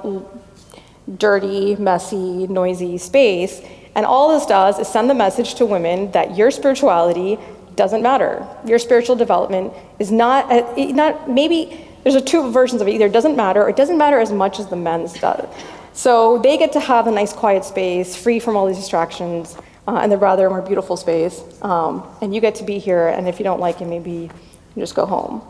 [1.17, 3.61] dirty, messy, noisy space.
[3.99, 7.37] And all this does is send the message to women that your spirituality
[7.75, 8.47] doesn't matter.
[8.65, 12.91] Your spiritual development is not, uh, not maybe there's a two versions of it.
[12.91, 15.45] Either it doesn't matter or it doesn't matter as much as the men's does.
[15.91, 19.97] So they get to have a nice quiet space, free from all these distractions, uh,
[19.97, 21.43] and the rather more beautiful space.
[21.61, 24.31] Um, and you get to be here, and if you don't like it, maybe
[24.75, 25.41] you just go home.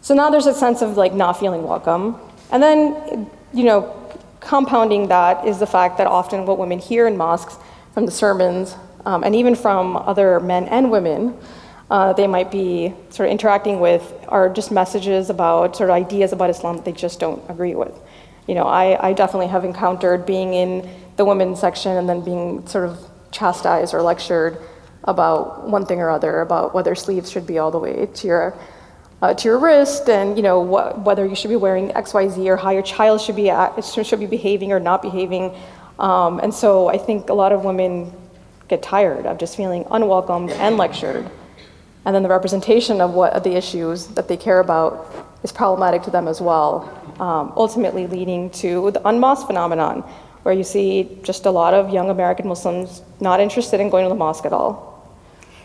[0.00, 2.16] So now there's a sense of like not feeling welcome.
[2.50, 3.94] And then, you know,
[4.40, 7.56] compounding that is the fact that often what women hear in mosques
[7.92, 11.36] from the sermons, um, and even from other men and women,
[11.90, 16.32] uh, they might be sort of interacting with are just messages about sort of ideas
[16.32, 17.98] about Islam that they just don't agree with.
[18.46, 22.66] You know, I, I definitely have encountered being in the women's section and then being
[22.66, 22.98] sort of
[23.30, 24.58] chastised or lectured
[25.04, 28.58] about one thing or other, about whether sleeves should be all the way to your
[29.22, 32.28] uh, to your wrist, and you know wh- whether you should be wearing X, Y,
[32.28, 35.54] Z, or how your child should be at, should be behaving or not behaving.
[35.98, 38.12] Um, and so I think a lot of women
[38.68, 41.28] get tired of just feeling unwelcomed and lectured
[42.08, 45.12] and then the representation of what the issues that they care about
[45.42, 46.88] is problematic to them as well,
[47.20, 50.00] um, ultimately leading to the unmosque phenomenon,
[50.42, 54.08] where you see just a lot of young American Muslims not interested in going to
[54.08, 55.06] the mosque at all.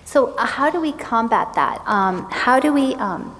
[0.03, 1.81] So, uh, how do we combat that?
[1.85, 3.33] Um, how do we, um,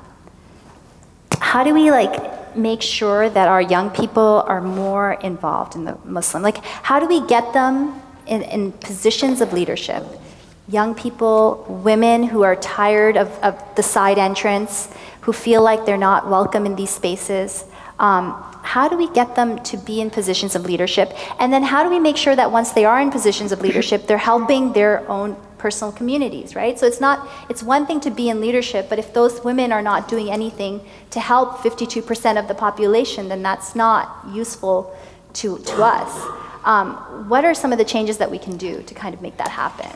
[1.39, 5.97] how do we like make sure that our young people are more involved in the
[6.05, 6.43] Muslim?
[6.43, 10.03] Like, how do we get them in, in positions of leadership?
[10.67, 14.89] young people, women who are tired of, of the side entrance,
[15.21, 17.65] who feel like they're not welcome in these spaces.
[17.99, 18.31] Um,
[18.63, 21.13] how do we get them to be in positions of leadership?
[21.39, 24.07] And then how do we make sure that once they are in positions of leadership,
[24.07, 26.77] they're helping their own personal communities, right?
[26.77, 29.81] So it's not, it's one thing to be in leadership, but if those women are
[29.81, 34.93] not doing anything to help 52% of the population, then that's not useful
[35.35, 36.11] to, to us.
[36.65, 39.37] Um, what are some of the changes that we can do to kind of make
[39.37, 39.89] that happen?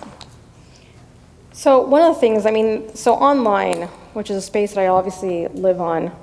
[1.51, 4.87] So one of the things, I mean, so online, which is a space that I
[4.87, 6.15] obviously live on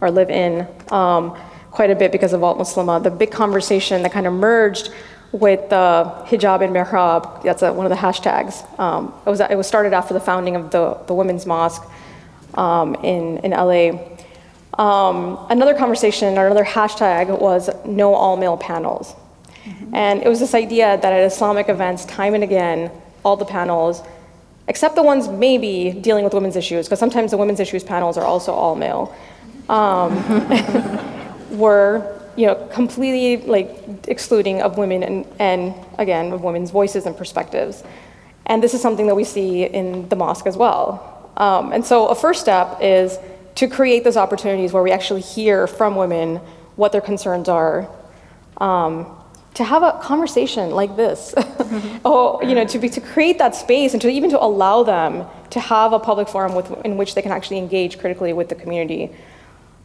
[0.00, 1.36] or live in um,
[1.72, 4.92] quite a bit because of Altmuslimah, the big conversation that kind of merged
[5.40, 8.54] with the hijab and mihrab, that's a, one of the hashtags.
[8.78, 11.82] Um, it, was, it was started after the founding of the, the women's mosque
[12.54, 13.98] um, in, in LA.
[14.78, 19.14] Um, another conversation or another hashtag was no all male panels.
[19.64, 19.94] Mm-hmm.
[19.94, 22.90] And it was this idea that at Islamic events, time and again,
[23.24, 24.02] all the panels
[24.68, 28.24] except the ones maybe dealing with women's issues, because sometimes the women's issues panels are
[28.24, 29.14] also all male,
[29.68, 30.16] um,
[31.50, 33.70] were you know completely like
[34.08, 37.82] excluding of women and, and again of women's voices and perspectives.
[38.46, 41.32] And this is something that we see in the mosque as well.
[41.36, 43.18] Um, and so a first step is
[43.56, 46.36] to create those opportunities where we actually hear from women
[46.76, 47.88] what their concerns are.
[48.58, 49.06] Um,
[49.54, 51.98] to have a conversation like this, mm-hmm.
[52.04, 55.26] oh, you know, to be to create that space and to even to allow them
[55.50, 58.54] to have a public forum with, in which they can actually engage critically with the
[58.54, 59.10] community.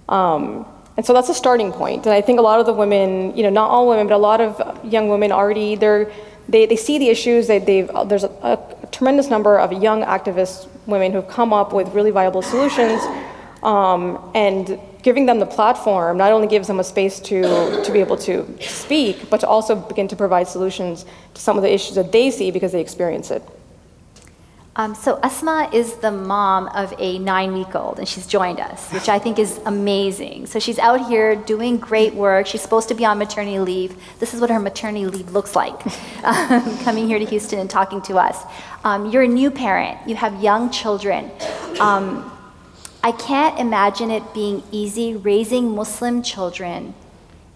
[0.10, 0.66] Um,
[0.98, 2.06] and so that's a starting point.
[2.06, 4.18] And I think a lot of the women, you know, not all women, but a
[4.18, 6.12] lot of young women already, they're,
[6.50, 7.48] they, they see the issues.
[7.48, 11.88] They, they've, there's a, a tremendous number of young activist women who've come up with
[11.94, 13.02] really viable solutions.
[13.64, 18.00] Um, and giving them the platform not only gives them a space to, to be
[18.00, 21.96] able to speak, but to also begin to provide solutions to some of the issues
[21.96, 23.44] that they see because they experience it.
[24.74, 29.19] Um, so Asma is the mom of a nine-week-old, and she's joined us, which I
[29.19, 30.45] think is amazing.
[30.45, 32.47] So she's out here doing great work.
[32.47, 34.01] She's supposed to be on maternity leave.
[34.19, 35.74] This is what her maternity leave looks like,
[36.24, 38.43] um, coming here to Houston and talking to us.
[38.86, 39.97] Um, you're a new parent.
[40.07, 41.32] You have young children.
[41.82, 42.32] Um,
[43.03, 46.93] I can't imagine it being easy raising Muslim children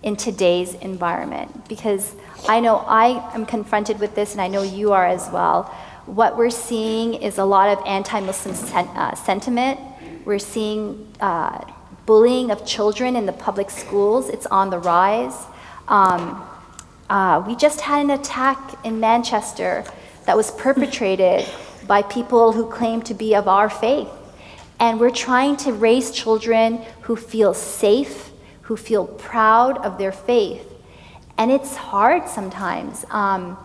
[0.04, 2.14] in today's environment because
[2.48, 5.74] I know I am confronted with this and I know you are as well.
[6.06, 9.80] What we're seeing is a lot of anti Muslim sen- uh, sentiment.
[10.24, 11.66] We're seeing uh,
[12.06, 15.36] bullying of children in the public schools, it's on the rise.
[15.88, 16.48] Um,
[17.10, 19.84] uh, we just had an attack in Manchester
[20.26, 21.48] that was perpetrated
[21.88, 24.10] by people who claim to be of our faith.
[24.80, 28.32] And we're trying to raise children who feel safe,
[28.64, 30.68] who feel proud of their faith.
[31.38, 33.06] And it's hard sometimes.
[33.10, 33.58] Um,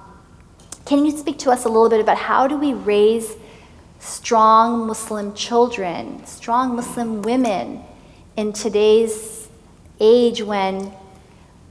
[0.90, 3.36] can you speak to us a little bit about how do we raise
[4.00, 7.80] strong Muslim children, strong Muslim women
[8.36, 9.48] in today's
[10.00, 10.92] age when,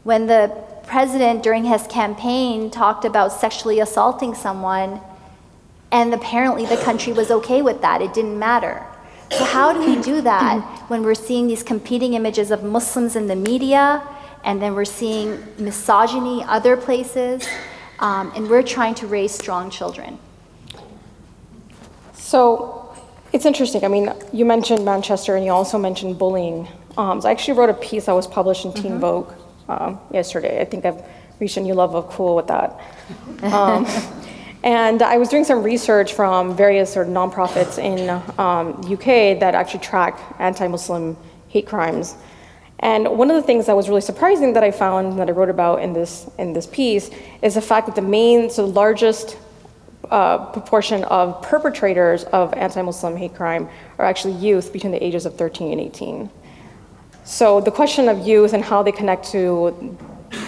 [0.05, 0.49] when the
[0.83, 5.01] president during his campaign talked about sexually assaulting someone
[5.91, 8.01] and apparently the country was okay with that.
[8.01, 8.81] It didn't matter.
[9.31, 13.27] So, how do we do that when we're seeing these competing images of Muslims in
[13.27, 14.01] the media,
[14.45, 17.45] and then we're seeing misogyny other places,
[17.99, 20.17] um, and we're trying to raise strong children?
[22.13, 22.95] So
[23.33, 23.83] it's interesting.
[23.83, 26.67] I mean, you mentioned Manchester and you also mentioned bullying.
[26.97, 29.31] Um, so I actually wrote a piece that was published in Teen Vogue
[29.67, 30.61] um, yesterday.
[30.61, 31.03] I think I've
[31.39, 32.79] reached a new level of cool with that.
[33.43, 33.85] Um,
[34.63, 39.55] and I was doing some research from various sort of nonprofits in um, UK that
[39.55, 41.15] actually track anti-Muslim
[41.47, 42.15] hate crimes.
[42.79, 45.49] And one of the things that was really surprising that I found that I wrote
[45.49, 47.09] about in this in this piece
[47.41, 49.37] is the fact that the main, so the largest
[50.09, 53.67] uh, proportion of perpetrators of anti-Muslim hate crime
[53.97, 56.29] are actually youth between the ages of 13 and 18.
[57.25, 59.97] So the question of youth and how they connect to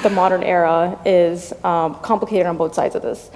[0.01, 3.29] the modern era is um, complicated on both sides of this.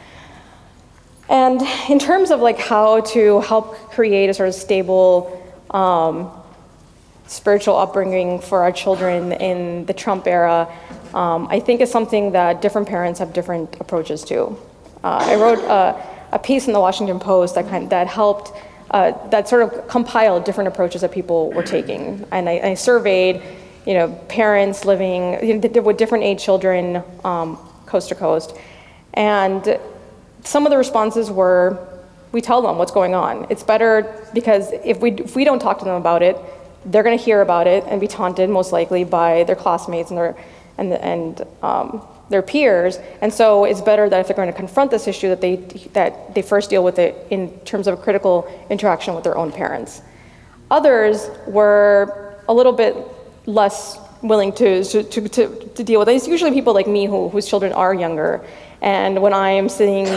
[1.29, 6.31] And in terms of like how to help create a sort of stable um,
[7.27, 10.71] spiritual upbringing for our children in the Trump era,
[11.13, 14.57] um, I think is something that different parents have different approaches to.
[15.03, 18.51] Uh, I wrote a, a, piece in the Washington Post that kind that helped
[18.91, 23.41] uh, that sort of compiled different approaches that people were taking, and I, I surveyed,
[23.85, 28.55] you know, parents living you know, with different age children um, coast to coast,
[29.13, 29.79] and
[30.43, 31.87] some of the responses were,
[32.31, 33.47] we tell them what's going on.
[33.49, 36.37] It's better because if we if we don't talk to them about it,
[36.85, 40.17] they're going to hear about it and be taunted most likely by their classmates and
[40.17, 40.37] their
[40.77, 42.99] and and um, their peers.
[43.21, 45.55] And so it's better that if they're going to confront this issue, that they
[45.93, 49.51] that they first deal with it in terms of a critical interaction with their own
[49.51, 50.01] parents.
[50.71, 52.95] Others were a little bit
[53.45, 56.15] less willing to, to, to, to, deal with it.
[56.15, 58.43] It's usually people like me who, whose children are younger.
[58.81, 60.07] And when I'm sitting,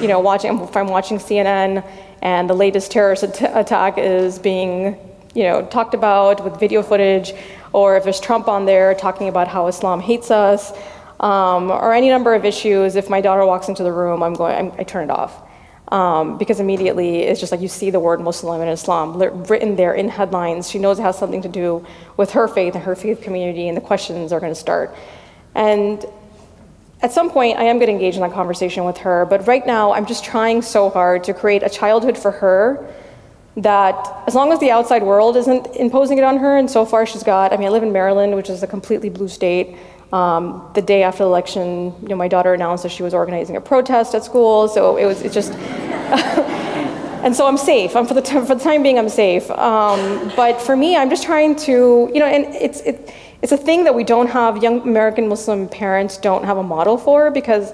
[0.00, 1.84] you know, watching, if I'm watching CNN
[2.22, 4.96] and the latest terrorist attack is being
[5.34, 7.32] you know, talked about with video footage,
[7.72, 10.72] or if there's Trump on there talking about how Islam hates us,
[11.20, 14.56] um, or any number of issues, if my daughter walks into the room, I'm going,
[14.56, 15.42] I'm, i turn it off.
[15.88, 19.94] Um, because immediately it's just like you see the word Muslim and Islam written there
[19.94, 20.68] in headlines.
[20.68, 21.86] She knows it has something to do
[22.18, 24.94] with her faith and her faith community, and the questions are going to start.
[25.54, 26.04] And
[27.00, 29.66] at some point, I am going to engage in that conversation with her, but right
[29.66, 32.92] now, I'm just trying so hard to create a childhood for her
[33.62, 37.06] that as long as the outside world isn't imposing it on her, and so far
[37.06, 39.76] she's got, I mean, I live in Maryland, which is a completely blue state.
[40.12, 43.56] Um, the day after the election, you know, my daughter announced that she was organizing
[43.56, 45.52] a protest at school, so it was, it just,
[47.22, 47.94] and so I'm safe.
[47.94, 49.50] I'm, for, the for the time being, I'm safe.
[49.50, 53.56] Um, but for me, I'm just trying to, you know, and it's, it, it's a
[53.56, 57.72] thing that we don't have, young American Muslim parents don't have a model for because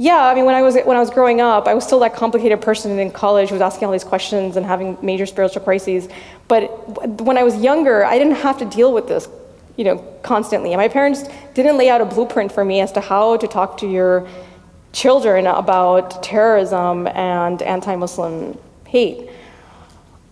[0.00, 2.14] yeah, I mean, when I was when I was growing up, I was still that
[2.14, 6.08] complicated person in college who was asking all these questions and having major spiritual crises.
[6.46, 9.28] But when I was younger, I didn't have to deal with this,
[9.76, 10.72] you know, constantly.
[10.72, 11.24] And my parents
[11.54, 14.28] didn't lay out a blueprint for me as to how to talk to your
[14.92, 19.28] children about terrorism and anti-Muslim hate.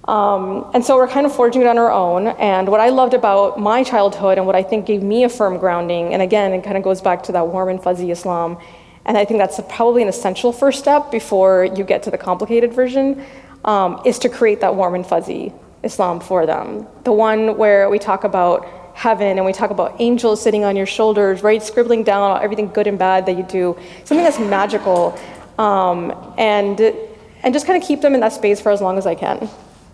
[0.07, 2.29] Um, and so we're kind of forging it on our own.
[2.29, 5.59] And what I loved about my childhood and what I think gave me a firm
[5.59, 8.59] grounding, and again, it kind of goes back to that warm and fuzzy Islam
[9.07, 12.75] and I think that's probably an essential first step before you get to the complicated
[12.75, 13.25] version,
[13.65, 15.53] um, is to create that warm and fuzzy
[15.83, 16.87] Islam for them.
[17.05, 20.87] The one where we talk about heaven and we talk about angels sitting on your
[20.87, 25.19] shoulders, right, scribbling down everything good and bad that you do, something that's magical,
[25.59, 29.07] um, and, and just kind of keep them in that space for as long as
[29.07, 29.49] I can.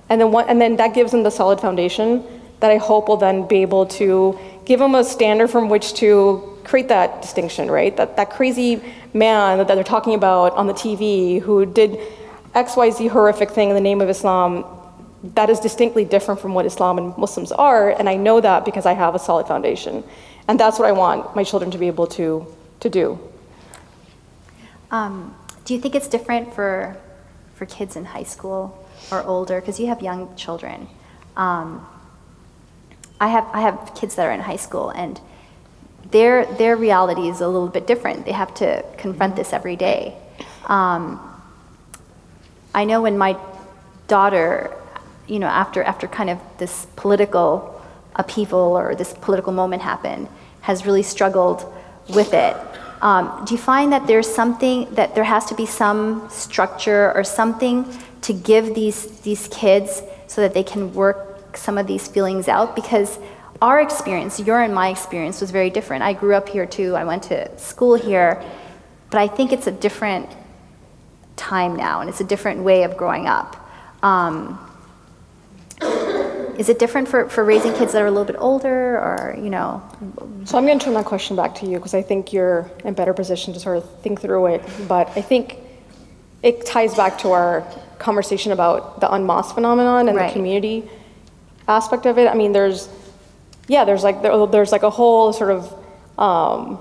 [0.08, 2.24] And then, one, and then that gives them the solid foundation
[2.60, 6.51] that I hope will then be able to give them a standard from which to
[6.64, 7.96] create that distinction, right?
[7.96, 8.82] That, that crazy
[9.14, 11.98] man that they're talking about on the TV who did
[12.54, 14.64] XYZ horrific thing in the name of Islam,
[15.22, 18.86] that is distinctly different from what Islam and Muslims are, and I know that because
[18.86, 20.04] I have a solid foundation.
[20.48, 22.46] And that's what I want my children to be able to,
[22.80, 23.18] to do.
[24.90, 25.34] Um,
[25.64, 26.96] do you think it's different for,
[27.54, 29.60] for kids in high school or older?
[29.60, 30.88] Because you have young children.
[31.36, 31.86] Um,
[33.20, 35.20] I, have, I have kids that are in high school, and
[36.12, 38.24] their, their reality is a little bit different.
[38.24, 40.16] They have to confront this every day.
[40.66, 41.20] Um,
[42.74, 43.36] I know when my
[44.08, 44.76] daughter,
[45.26, 47.82] you know, after, after kind of this political
[48.14, 50.28] upheaval or this political moment happened,
[50.60, 51.64] has really struggled
[52.14, 52.56] with it.
[53.00, 57.24] Um, do you find that there's something, that there has to be some structure or
[57.24, 57.84] something
[58.22, 62.76] to give these, these kids so that they can work some of these feelings out?
[62.76, 63.18] Because
[63.62, 66.02] our experience, your and my experience, was very different.
[66.02, 68.42] I grew up here too, I went to school here,
[69.10, 70.28] but I think it's a different
[71.36, 73.50] time now, and it's a different way of growing up.
[74.02, 74.58] Um,
[76.58, 79.48] Is it different for, for raising kids that are a little bit older or, you
[79.48, 79.82] know?
[80.44, 82.88] So I'm going to turn that question back to you because I think you're in
[82.88, 84.62] a better position to sort of think through it.
[84.86, 85.56] But I think
[86.42, 87.64] it ties back to our
[87.98, 90.28] conversation about the unmosqued phenomenon and Right.
[90.28, 90.88] the community
[91.66, 92.28] aspect of it.
[92.28, 92.88] I mean, there's,
[93.68, 95.72] yeah, there's like there- there's like a whole sort of
[96.18, 96.78] um,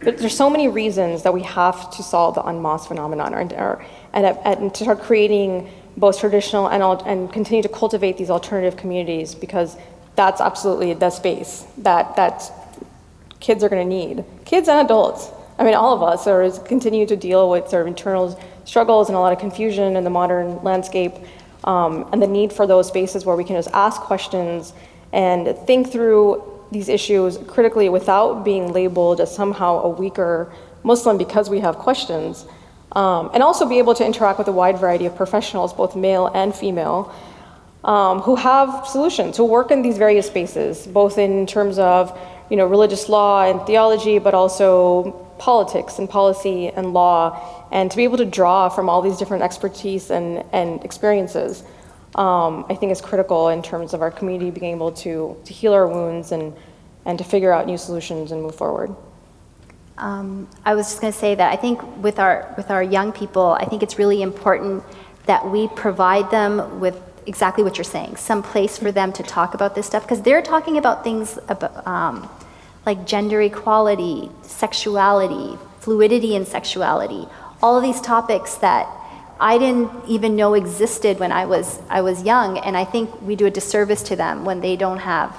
[0.00, 3.84] there- there's so many reasons that we have to solve the unmosqued phenomenon or, or
[4.12, 9.34] and, and to start creating both traditional and and continue to cultivate these alternative communities
[9.34, 9.76] because
[10.16, 12.50] that's absolutely the space that that
[13.40, 14.24] kids are going to need.
[14.44, 15.30] Kids and adults.
[15.58, 19.16] I mean all of us are continue to deal with sort of internal struggles and
[19.16, 21.12] a lot of confusion in the modern landscape
[21.64, 24.72] um, and the need for those spaces where we can just ask questions
[25.12, 30.52] and think through these issues critically without being labeled as somehow a weaker
[30.82, 32.46] muslim because we have questions.
[32.92, 36.26] Um, and also be able to interact with a wide variety of professionals both male
[36.26, 37.14] and female
[37.84, 42.16] um, who have solutions, who work in these various spaces, both in terms of
[42.50, 47.96] you know religious law and theology, but also politics and policy and law, and to
[47.96, 51.64] be able to draw from all these different expertise and, and experiences,
[52.14, 55.72] um, I think is critical in terms of our community being able to, to heal
[55.72, 56.54] our wounds and,
[57.06, 58.94] and to figure out new solutions and move forward.
[59.98, 63.12] Um, I was just going to say that I think with our with our young
[63.12, 64.82] people, I think it's really important
[65.26, 69.54] that we provide them with exactly what you're saying, some place for them to talk
[69.54, 72.28] about this stuff because they're talking about things about um,
[72.84, 77.28] like gender equality, sexuality, fluidity in sexuality,
[77.62, 78.88] all of these topics that
[79.42, 83.34] I didn't even know existed when I was I was young, and I think we
[83.34, 85.36] do a disservice to them when they don't have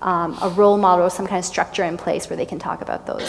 [0.00, 2.80] um, a role model or some kind of structure in place where they can talk
[2.80, 3.28] about those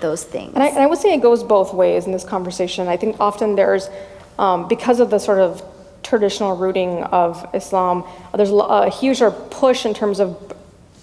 [0.00, 0.54] those things.
[0.54, 2.88] And I, and I would say it goes both ways in this conversation.
[2.88, 3.88] I think often there's,
[4.36, 5.62] um, because of the sort of
[6.02, 8.04] traditional rooting of Islam,
[8.34, 10.28] there's a, a huge push in terms of,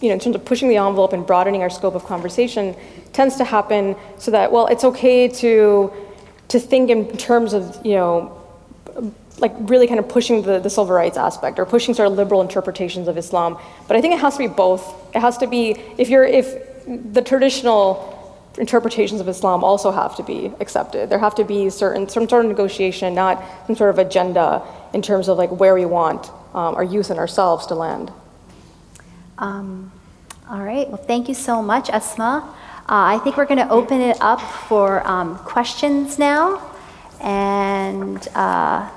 [0.01, 2.76] you know, in terms of pushing the envelope and broadening our scope of conversation
[3.14, 5.91] tends to happen so that, well, it's okay to,
[6.49, 8.36] to think in terms of, you know,
[9.40, 12.42] like really kind of pushing the, the civil rights aspect or pushing sort of liberal
[12.42, 13.58] interpretations of Islam.
[13.88, 14.84] But I think it has to be both.
[15.16, 16.46] It has to be if you're if
[17.14, 18.16] the traditional
[18.58, 21.10] interpretations of Islam also have to be accepted.
[21.10, 24.62] There have to be certain some sort of negotiation, not some sort of agenda
[24.94, 28.12] in terms of like where we want um, our youth and ourselves to land.
[29.38, 29.92] Um,
[30.50, 30.88] all right.
[30.88, 32.56] Well, thank you so much, Asma.
[32.82, 36.58] Uh, I think we're going to open it up for um, questions now,
[37.22, 38.89] and uh,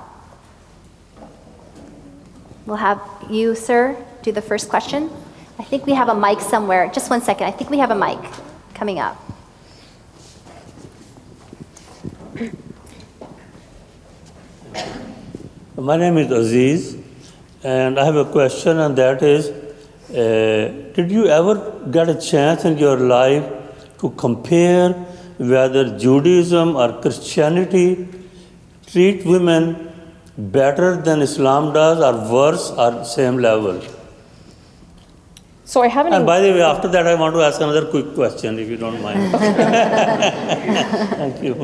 [2.65, 5.09] we'll have you, sir, do the first question.
[5.59, 6.89] I think we have a mic somewhere.
[6.93, 7.47] Just one second.
[7.47, 8.19] I think we have a mic
[8.73, 9.19] coming up.
[15.75, 16.97] My name is Aziz,
[17.63, 19.49] and I have a question, and that is
[20.09, 23.43] uh, Did you ever get a chance in your life
[23.99, 24.93] to compare
[25.37, 28.07] whether Judaism or Christianity
[28.87, 29.91] treat women
[30.37, 33.81] better than Islam does, or worse, or same level?
[35.65, 36.13] So I haven't.
[36.13, 38.77] And by the way, after that, I want to ask another quick question, if you
[38.77, 39.31] don't mind.
[41.21, 41.55] Thank you.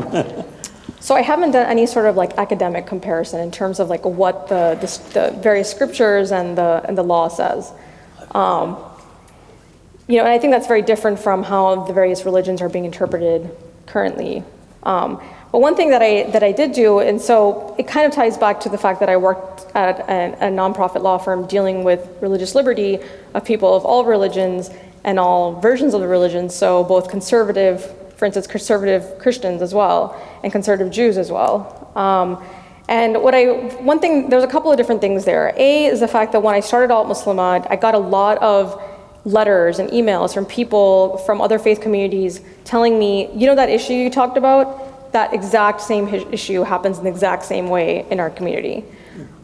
[0.99, 4.47] So I haven't done any sort of like academic comparison in terms of like what
[4.47, 7.71] the, the, the various scriptures and the, and the law says.
[8.31, 8.77] Um,
[10.09, 12.83] you know, and I think that's very different from how the various religions are being
[12.83, 13.55] interpreted
[13.85, 14.43] currently.
[14.81, 18.11] Um, but one thing that I, that I did do, and so it kind of
[18.11, 21.83] ties back to the fact that I worked at a, a nonprofit law firm dealing
[21.83, 22.97] with religious liberty
[23.35, 24.71] of people of all religions
[25.03, 27.85] and all versions of the religions, so both conservative,
[28.17, 31.91] for instance, conservative Christians as well, and conservative Jews as well.
[31.95, 32.43] Um,
[32.87, 33.45] and what I,
[33.77, 35.53] one thing, there's a couple of different things there.
[35.55, 38.81] A is the fact that when I started Altmuslimah, I got a lot of
[39.25, 43.93] letters and emails from people from other faith communities telling me, you know, that issue
[43.93, 48.29] you talked about, that exact same issue happens in the exact same way in our
[48.29, 48.85] community.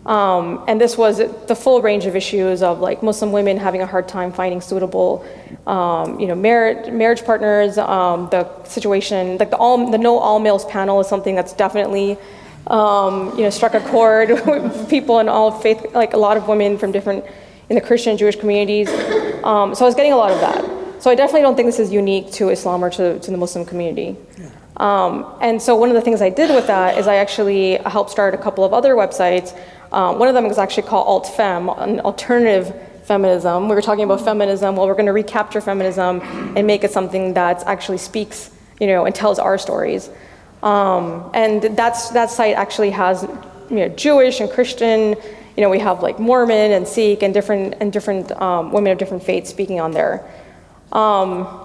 [0.06, 3.88] Um, and this was the full range of issues of like Muslim women having a
[3.88, 5.26] hard time finding suitable,
[5.66, 7.80] um, you know, marriage, marriage partners.
[7.80, 12.20] Um, the situation, like the all, the no all males panel, is something that's definitely,
[12.68, 16.48] um, you know, struck a chord with people in all faith, like a lot of
[16.48, 17.26] women from different,
[17.70, 18.90] in the Christian and Jewish communities.
[19.44, 21.02] Um, so I was getting a lot of that.
[21.02, 23.66] So I definitely don't think this is unique to Islam or to, to the Muslim
[23.66, 24.18] community.
[24.78, 28.10] Um, and so one of the things I did with that is I actually helped
[28.12, 29.58] start a couple of other websites.
[29.92, 33.70] Um, one of them was actually called Alt Fem, an alternative feminism.
[33.70, 34.76] We were talking about feminism.
[34.76, 36.22] Well, we're going to recapture feminism
[36.58, 38.52] and make it something that actually speaks,
[38.82, 40.10] you know, and tells our stories.
[40.64, 43.24] Um, and that's, that site actually has,
[43.70, 45.16] you know, Jewish and Christian,
[45.56, 48.98] you know, we have like Mormon and Sikh and different, and different um, women of
[48.98, 50.30] different faiths speaking on there.
[50.92, 51.62] Um,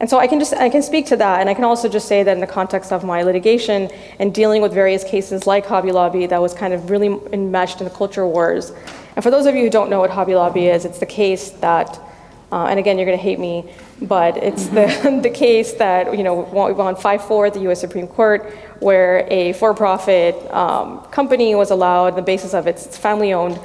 [0.00, 2.08] and so I can just I can speak to that, and I can also just
[2.08, 3.88] say that in the context of my litigation
[4.18, 7.84] and dealing with various cases like Hobby Lobby, that was kind of really enmeshed in
[7.84, 8.72] the culture wars.
[9.14, 11.50] And for those of you who don't know what Hobby Lobby is, it's the case
[11.60, 12.00] that,
[12.50, 13.70] uh, and again, you're going to hate me,
[14.06, 17.80] but it's the the case that you know we won 5-4 at the U.S.
[17.80, 23.58] Supreme Court, where a for-profit um, company was allowed, the basis of its, it's family-owned,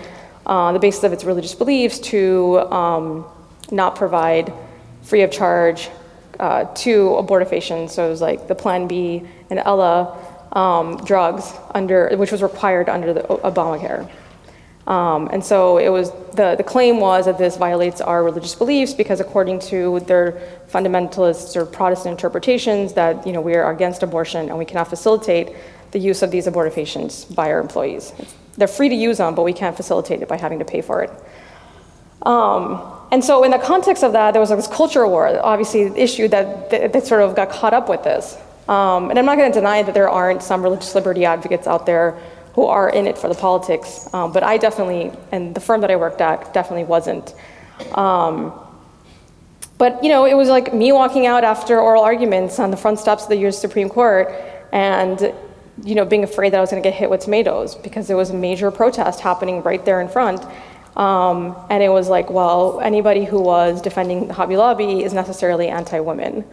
[0.45, 3.25] uh, the basis of its religious beliefs, to um,
[3.71, 4.53] not provide
[5.01, 5.89] free of charge
[6.39, 10.17] uh, two abortifacients, so it was like the Plan B and Ella
[10.51, 14.09] um, drugs under, which was required under the Obamacare.
[14.87, 18.93] Um, and so it was the, the claim was that this violates our religious beliefs
[18.93, 24.47] because according to their fundamentalists or Protestant interpretations that you know we are against abortion
[24.47, 25.53] and we cannot facilitate
[25.91, 28.13] the use of these abortifacients by our employees.
[28.55, 31.03] They're free to use them, but we can't facilitate it by having to pay for
[31.03, 31.11] it.
[32.21, 32.81] Um,
[33.11, 36.27] and so, in the context of that, there was this culture war, obviously, the issue
[36.29, 38.37] that, that, that, sort of got caught up with this.
[38.67, 41.85] Um, and I'm not going to deny that there aren't some religious liberty advocates out
[41.85, 42.17] there
[42.57, 45.91] who are in it for the politics, um, but I definitely, and the firm that
[45.91, 47.35] I worked at definitely wasn't.
[47.93, 48.51] Um,
[49.77, 52.97] but you know, it was like me walking out after oral arguments on the front
[52.97, 53.59] steps of the U.S.
[53.59, 54.33] Supreme Court,
[54.71, 55.31] and
[55.83, 58.17] you know, being afraid that I was going to get hit with tomatoes because there
[58.17, 60.43] was a major protest happening right there in front.
[60.95, 66.43] Um, and it was like, well, anybody who was defending Hobby Lobby is necessarily anti-women.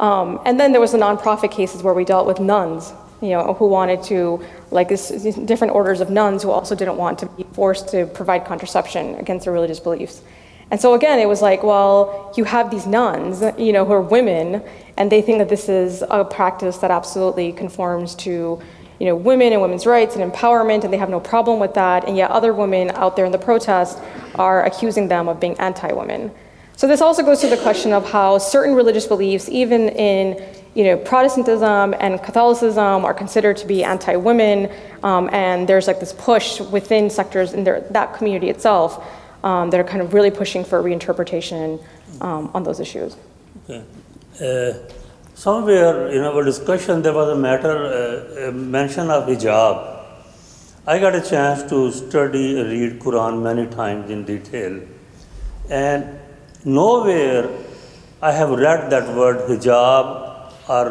[0.00, 3.54] Um, and then there was the nonprofit cases where we dealt with nuns, you know,
[3.54, 5.08] who wanted to, like this,
[5.46, 9.44] different orders of nuns who also didn't want to be forced to provide contraception against
[9.44, 10.22] their religious beliefs.
[10.70, 14.02] And so again, it was like, well, you have these nuns, you know, who are
[14.02, 14.62] women,
[14.96, 18.60] and they think that this is a practice that absolutely conforms to
[19.00, 22.06] you know, women and women's rights and empowerment, and they have no problem with that.
[22.06, 23.98] And yet, other women out there in the protest
[24.36, 26.30] are accusing them of being anti-women.
[26.76, 30.42] So this also goes to the question of how certain religious beliefs, even in
[30.74, 34.70] you know, Protestantism and Catholicism, are considered to be anti-women,
[35.02, 39.04] um, and there's like this push within sectors in their, that community itself
[39.44, 41.82] um, that are kind of really pushing for reinterpretation
[42.20, 43.16] um, on those issues.
[43.68, 43.84] Okay.
[44.40, 44.90] Uh,
[45.36, 50.00] Somewhere in our discussion, there was a matter, uh, a mention of hijab.
[50.86, 54.80] I got a chance to study, read Quran many times in detail,
[55.68, 56.20] and
[56.64, 57.50] nowhere
[58.22, 60.33] I have read that word hijab
[60.68, 60.84] or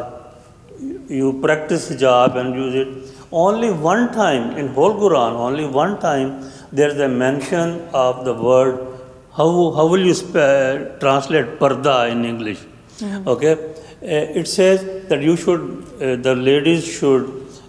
[1.07, 2.89] you practice hijab and use it.
[3.31, 8.33] Only one time in whole Quran, only one time there is a mention of the
[8.33, 8.87] word.
[9.35, 12.59] How, how will you sp- translate parda in English?
[12.99, 13.27] Mm-hmm.
[13.27, 15.61] Okay uh, it says that you should,
[15.95, 17.25] uh, the ladies should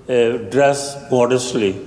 [0.08, 1.80] uh, dress modestly,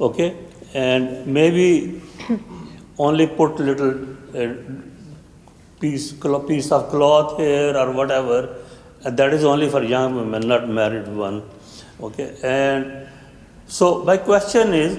[0.00, 0.34] okay,
[0.72, 2.00] and maybe
[2.98, 3.92] only put little
[5.78, 6.14] piece
[6.48, 8.56] piece of cloth here or whatever.
[9.04, 11.42] And that is only for young women, not married one,
[12.00, 12.36] okay.
[12.42, 13.08] And
[13.66, 14.98] so my question is,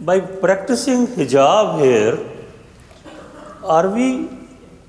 [0.00, 2.18] by practicing hijab here,
[3.62, 4.28] are we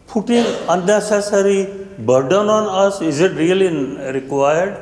[0.08, 1.68] putting unnecessary
[2.00, 3.02] burden on us?
[3.02, 3.70] Is it really
[4.12, 4.82] required?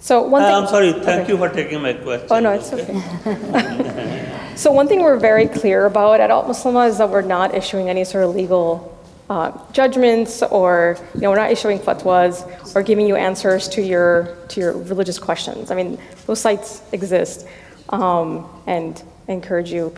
[0.00, 1.32] So one ah, thing, I'm sorry, thank okay.
[1.32, 2.28] you for taking my question.
[2.30, 3.02] Oh no, it's okay.
[3.26, 4.52] okay.
[4.56, 8.04] so one thing we're very clear about at Altmuslimah is that we're not issuing any
[8.04, 8.96] sort of legal
[9.30, 12.34] uh, judgments or you know we're not issuing fatwas
[12.74, 15.70] or giving you answers to your to your religious questions.
[15.70, 17.46] I mean those sites exist,
[17.90, 19.94] um, and I encourage you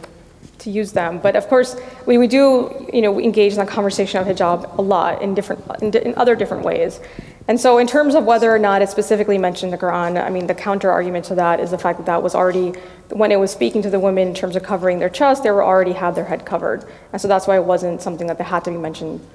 [0.62, 1.18] to use them.
[1.18, 1.76] But of course,
[2.06, 5.64] we, we do you know, engage in the conversation of hijab a lot in, different,
[5.82, 7.00] in, in, other different ways.
[7.48, 10.46] And so in terms of whether or not it specifically mentioned the Quran, I mean,
[10.46, 12.72] the counter argument to that is the fact that that was already,
[13.10, 15.64] when it was speaking to the women in terms of covering their chest, they were
[15.64, 16.84] already had their head covered.
[17.12, 19.26] And so that's why it wasn't something that they had to be mentioned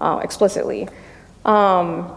[0.00, 0.88] uh, explicitly.
[1.44, 2.12] Um,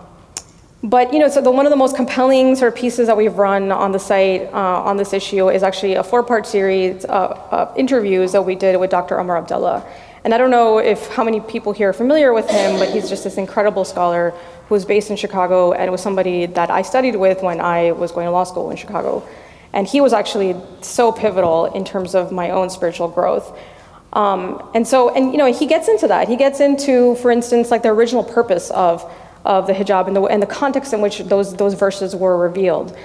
[0.83, 3.35] but you know, so the, one of the most compelling sort of pieces that we've
[3.35, 7.77] run on the site uh, on this issue is actually a four-part series of, of,
[7.77, 9.19] interviews that we did with Dr.
[9.19, 9.85] Umar Abd-Allah.
[10.23, 13.09] And I don't know if how many people here are familiar with him, but he's
[13.09, 14.33] just this incredible scholar
[14.69, 18.13] who was based in Chicago and was somebody that I studied with when I was
[18.13, 19.27] going to law school in Chicago.
[19.73, 23.57] And he was actually so pivotal in terms of my own spiritual growth.
[24.13, 26.27] Um, and so, and you know, he gets into that.
[26.29, 29.11] He gets into, for instance, like the original purpose of
[29.45, 32.95] of the hijab and the, and the context in which those, those verses were revealed.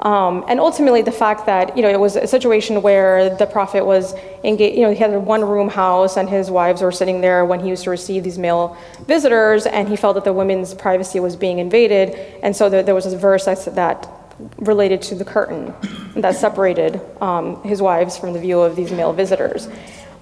[0.00, 3.86] Um, and ultimately, the fact that you know it was a situation where the prophet
[3.86, 7.44] was engaged, you know, he had a one-room house and his wives were sitting there
[7.44, 8.76] when he used to receive these male
[9.06, 12.10] visitors, and he felt that the women's privacy was being invaded,
[12.42, 14.08] and so there, there was this verse that, that
[14.58, 15.72] related to the curtain
[16.16, 19.68] that separated um, his wives from the view of these male visitors.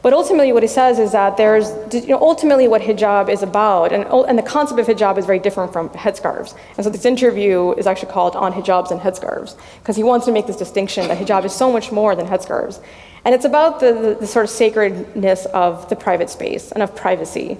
[0.02, 3.92] But ultimately, what he says is that there's you know, ultimately what hijab is about,
[3.92, 6.56] and, and the concept of hijab is very different from headscarves.
[6.76, 10.32] And so this interview is actually called On Hijabs and Headscarves, because he wants to
[10.32, 12.82] make this distinction that hijab is so much more than headscarves.
[13.24, 16.96] And it's about the, the, the sort of sacredness of the private space and of
[16.96, 17.56] privacy.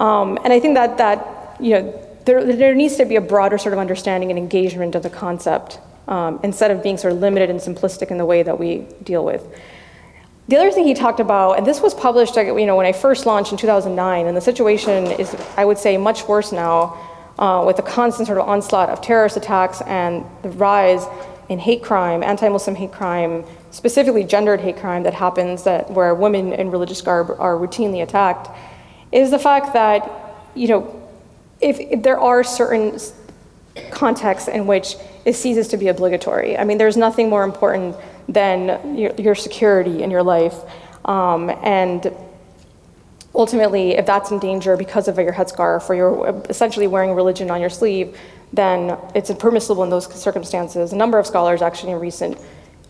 [0.00, 3.56] Um, and I think that, that you know, there, there needs to be a broader
[3.56, 7.48] sort of understanding and engagement of the concept um, instead of being sort of limited
[7.48, 9.46] and simplistic in the way that we deal with.
[10.46, 13.24] The other thing he talked about, and this was published, you know, when I first
[13.24, 16.98] launched in 2009, and the situation is, I would say, much worse now,
[17.38, 21.06] uh, with the constant sort of onslaught of terrorist attacks and the rise
[21.48, 26.52] in hate crime, anti-Muslim hate crime, specifically gendered hate crime that happens, that where women
[26.52, 28.50] in religious garb are routinely attacked,
[29.12, 30.10] is the fact that,
[30.54, 31.08] you know,
[31.62, 32.98] if, if there are certain
[33.90, 36.56] contexts in which it ceases to be obligatory.
[36.56, 37.96] I mean, there's nothing more important
[38.28, 40.54] than your, your security in your life.
[41.04, 42.12] Um, and
[43.34, 47.60] ultimately, if that's in danger because of your headscarf or you're essentially wearing religion on
[47.60, 48.16] your sleeve,
[48.52, 50.92] then it's permissible in those circumstances.
[50.92, 52.38] A number of scholars actually in recent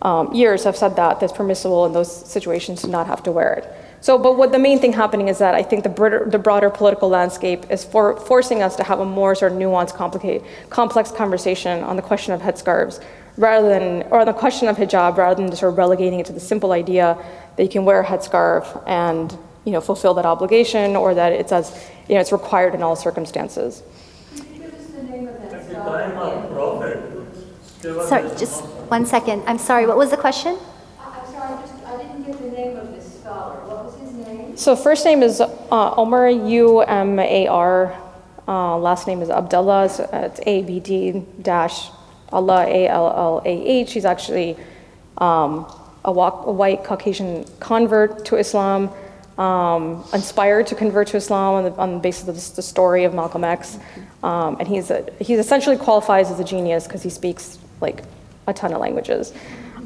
[0.01, 3.53] um, years have said that it's permissible in those situations to not have to wear
[3.53, 3.65] it.
[4.01, 6.69] So, but what the main thing happening is that I think the broader, the broader
[6.69, 11.11] political landscape is for, forcing us to have a more sort of nuanced, complicated, complex
[11.11, 13.03] conversation on the question of headscarves
[13.37, 16.33] rather than, or the question of hijab, rather than just sort of relegating it to
[16.33, 17.17] the simple idea
[17.57, 21.51] that you can wear a headscarf and you know, fulfill that obligation, or that it's
[21.51, 23.81] as, you know, it's required in all circumstances.
[28.07, 29.43] Sorry, just one second.
[29.45, 30.57] I'm sorry, what was the question?
[30.99, 33.55] I'm sorry, I, just, I didn't get the name of this scholar.
[33.67, 34.57] What was his name?
[34.57, 38.01] So first name is uh, Umar, U-M-A-R.
[38.47, 39.89] Uh, last name is Abd-Allah.
[39.89, 41.89] So it's A-B-D dash
[42.35, 43.93] Allah, A-L-L-A-H.
[43.93, 44.57] He's actually
[45.17, 45.65] um,
[46.03, 48.89] a, a, white Caucasian convert to Islam,
[49.37, 53.13] um, inspired to convert to Islam on the, on the basis of the story of
[53.13, 53.79] Malcolm X.
[54.21, 58.03] Um, and he's, a, he essentially qualifies as a genius because he speaks like
[58.47, 59.33] a ton of languages.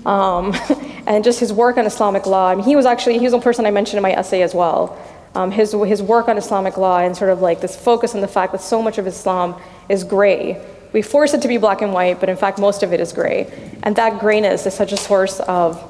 [0.06, 0.56] Um,
[1.08, 2.50] and just his work on Islamic law.
[2.50, 4.56] I mean, he was actually, he was the person I mentioned in my essay as
[4.56, 4.98] well.
[5.36, 8.28] Um, his, his work on Islamic law and sort of like this focus on the
[8.28, 9.56] fact that so much of Islam
[9.88, 10.60] is gray
[10.94, 13.14] we force it to be black and white, but in fact, most of it is
[13.14, 13.48] gray.
[13.84, 15.82] And that grayness is such a source of,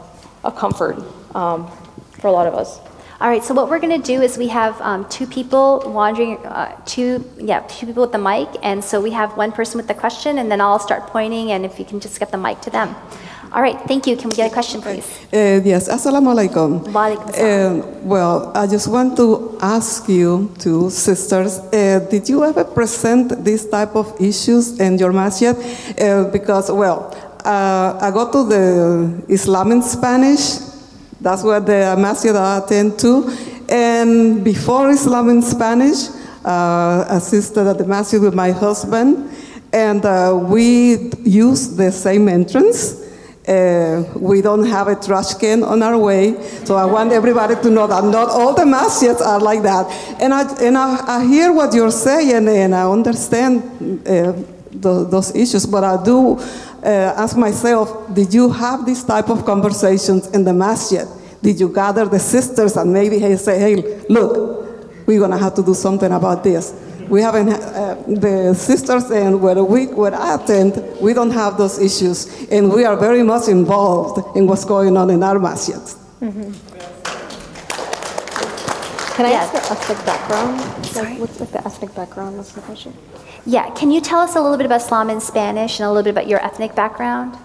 [0.43, 0.97] of comfort
[1.35, 1.69] um,
[2.19, 2.79] for a lot of us.
[3.21, 6.37] All right, so what we're going to do is we have um, two people wandering,
[6.45, 9.89] uh, two, yeah, two people with the mic, and so we have one person with
[9.89, 12.61] the question, and then I'll start pointing, and if you can just get the mic
[12.61, 12.95] to them.
[13.51, 14.15] All right, thank you.
[14.15, 15.07] Can we get a question, please?
[15.33, 16.85] Uh, yes, assalamu alaikum.
[16.85, 23.43] Uh, well, I just want to ask you two sisters, uh, did you ever present
[23.43, 25.55] this type of issues in your masjid?
[25.99, 27.09] Uh, because, well,
[27.43, 30.59] uh, I go to the Islam in Spanish,
[31.19, 33.35] that's what the masjid I attend to,
[33.67, 36.09] and before Islam in Spanish,
[36.45, 39.27] uh, assisted at the masjid with my husband,
[39.73, 40.03] and
[40.49, 42.98] we use the same entrance.
[43.49, 46.35] Uh, we don't have a trash can on our way.
[46.65, 49.87] So I want everybody to know that not all the masjids are like that.
[50.21, 54.33] And I, and I, I hear what you're saying and I understand uh,
[54.71, 60.27] those issues, but I do uh, ask myself, did you have this type of conversations
[60.27, 61.07] in the masjid?
[61.41, 65.63] Did you gather the sisters and maybe say, hey, look, we're going to have to
[65.63, 66.71] do something about this?
[67.09, 71.79] We haven't, uh, the sisters and where we, where I attend, we don't have those
[71.79, 72.47] issues.
[72.49, 75.97] And we are very much involved in what's going on in our masjids.
[76.21, 76.51] Mm-hmm.
[79.15, 80.85] Can I ask the ethnic background?
[80.85, 81.09] Sorry?
[81.09, 82.37] Like, what's like the ethnic background?
[82.37, 82.93] What's the question?
[83.45, 86.03] Yeah, can you tell us a little bit about Islam in Spanish and a little
[86.03, 87.37] bit about your ethnic background?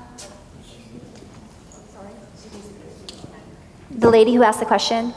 [3.90, 5.14] The lady who asked the question.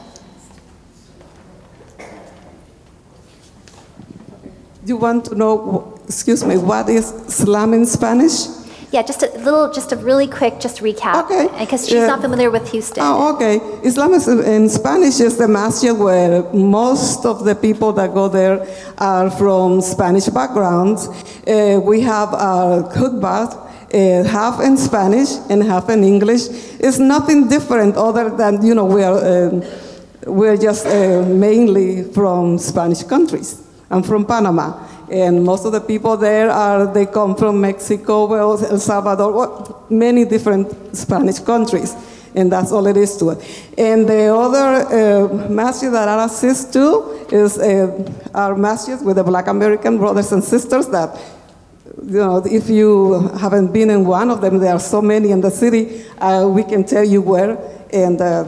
[4.88, 8.46] You want to know, excuse me, what is Islam in Spanish?
[8.90, 11.24] Yeah, just a little, just a really quick, just recap.
[11.24, 11.48] Okay.
[11.58, 13.02] Because she's not familiar with Houston.
[13.04, 13.60] Oh, okay.
[13.86, 18.66] Islam is, in Spanish is the masjid where most of the people that go there
[18.96, 21.06] are from Spanish backgrounds.
[21.46, 26.48] Uh, we have our khutbah, uh, half in Spanish and half in English.
[26.80, 29.66] It's nothing different other than, you know, we're, uh,
[30.26, 33.67] we're just uh, mainly from Spanish countries.
[33.90, 38.62] I'm from Panama, and most of the people there are, they come from Mexico, well,
[38.62, 41.94] El Salvador, many different Spanish countries,
[42.34, 43.38] and that's all it is to it.
[43.78, 49.24] And the other uh, masjid that I assist to is uh, our masjid with the
[49.24, 51.18] Black American brothers and sisters that
[52.04, 55.40] you know, if you haven't been in one of them, there are so many in
[55.40, 56.04] the city.
[56.18, 57.58] Uh, we can tell you where,
[57.92, 58.44] and uh,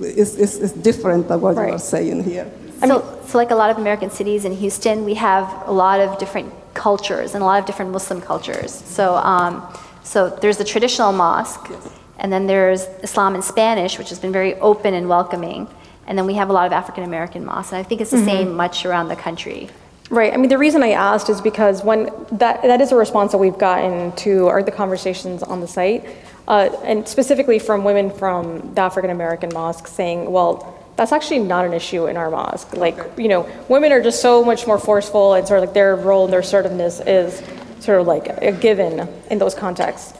[0.00, 2.50] it's, it's, it's different than what you are saying here.
[2.80, 6.18] So, so like a lot of American cities in Houston, we have a lot of
[6.18, 8.72] different cultures and a lot of different Muslim cultures.
[8.72, 9.62] So, um,
[10.02, 11.70] so there's the traditional mosque,
[12.18, 15.68] and then there's Islam in Spanish, which has been very open and welcoming.
[16.06, 18.24] And then we have a lot of African American mosques, and I think it's the
[18.24, 19.68] same much around the country.
[20.08, 20.32] Right.
[20.32, 23.38] I mean, the reason I asked is because when that that is a response that
[23.38, 26.06] we've gotten to are the conversations on the site,
[26.46, 30.74] uh, and specifically from women from the African American mosque saying, well.
[30.96, 32.74] That's actually not an issue in our mosque.
[32.76, 35.94] Like, you know, women are just so much more forceful, and sort of like their
[35.94, 37.42] role and their assertiveness is
[37.80, 40.14] sort of like a given in those contexts.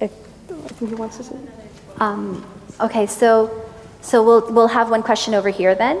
[0.00, 0.08] I, I
[0.48, 1.36] think he wants to say.
[1.98, 2.46] Um,
[2.80, 3.64] okay, so,
[4.02, 5.98] so we'll, we'll have one question over here then.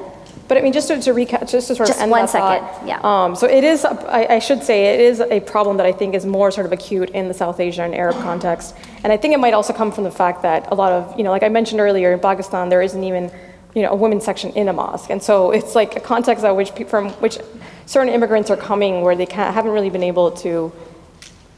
[0.48, 2.30] But I mean, just to, to recap, just to sort Just of end one that
[2.30, 3.00] second, thought, yeah.
[3.04, 6.14] Um, so it is, I, I should say, it is a problem that I think
[6.14, 9.38] is more sort of acute in the South Asian Arab context, and I think it
[9.38, 11.80] might also come from the fact that a lot of, you know, like I mentioned
[11.80, 13.30] earlier, in Pakistan there isn't even,
[13.74, 16.54] you know, a women's section in a mosque, and so it's like a context at
[16.56, 17.38] which, from which
[17.86, 20.72] certain immigrants are coming where they can't, haven't really been able to,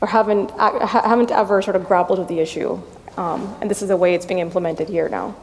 [0.01, 2.81] or haven't, haven't ever sort of grappled with the issue,
[3.17, 5.35] um, and this is the way it's being implemented here now.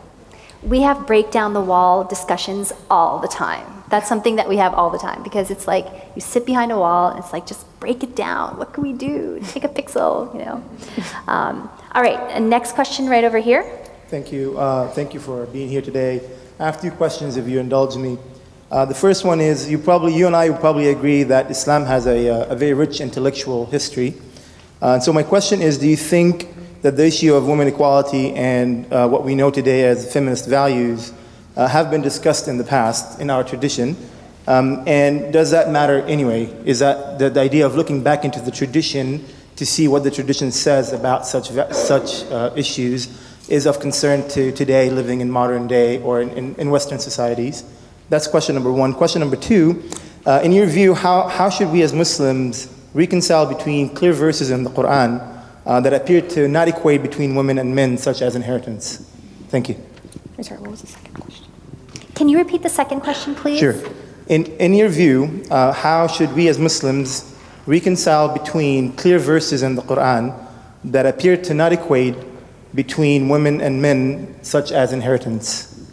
[0.62, 3.66] We have break down the wall discussions all the time.
[3.90, 6.78] That's something that we have all the time because it's like you sit behind a
[6.78, 8.58] wall and it's like just break it down.
[8.58, 9.40] What can we do?
[9.48, 10.64] Take a pixel, you know.
[11.28, 13.64] Um, all right, next question right over here.
[14.08, 14.58] Thank you.
[14.58, 16.22] Uh, thank you for being here today.
[16.62, 18.18] I have two questions, if you indulge me.
[18.70, 21.86] Uh, the first one is you probably, you and I would probably agree that Islam
[21.86, 24.16] has a, uh, a very rich intellectual history.
[24.82, 28.34] Uh, and so my question is, do you think that the issue of women equality
[28.34, 31.14] and uh, what we know today as feminist values
[31.56, 33.96] uh, have been discussed in the past in our tradition?
[34.46, 36.54] Um, and does that matter anyway?
[36.66, 40.12] Is that the, the idea of looking back into the tradition to see what the
[40.12, 45.68] tradition says about such, such uh, issues is of concern to today living in modern
[45.68, 47.64] day or in, in, in Western societies?
[48.10, 48.94] That's question number one.
[48.94, 49.84] Question number two,
[50.26, 54.64] uh, in your view, how, how should we as Muslims reconcile between clear verses in
[54.64, 55.20] the Quran
[55.66, 58.98] uh, that appear to not equate between women and men, such as inheritance?
[59.50, 59.76] Thank you.
[60.38, 61.46] I'm sorry, what was the second question?
[62.16, 63.60] Can you repeat the second question, please?
[63.60, 63.76] Sure.
[64.28, 67.36] In, in your view, uh, how should we as Muslims
[67.66, 70.36] reconcile between clear verses in the Quran
[70.86, 72.16] that appear to not equate
[72.74, 75.90] between women and men, such as inheritance?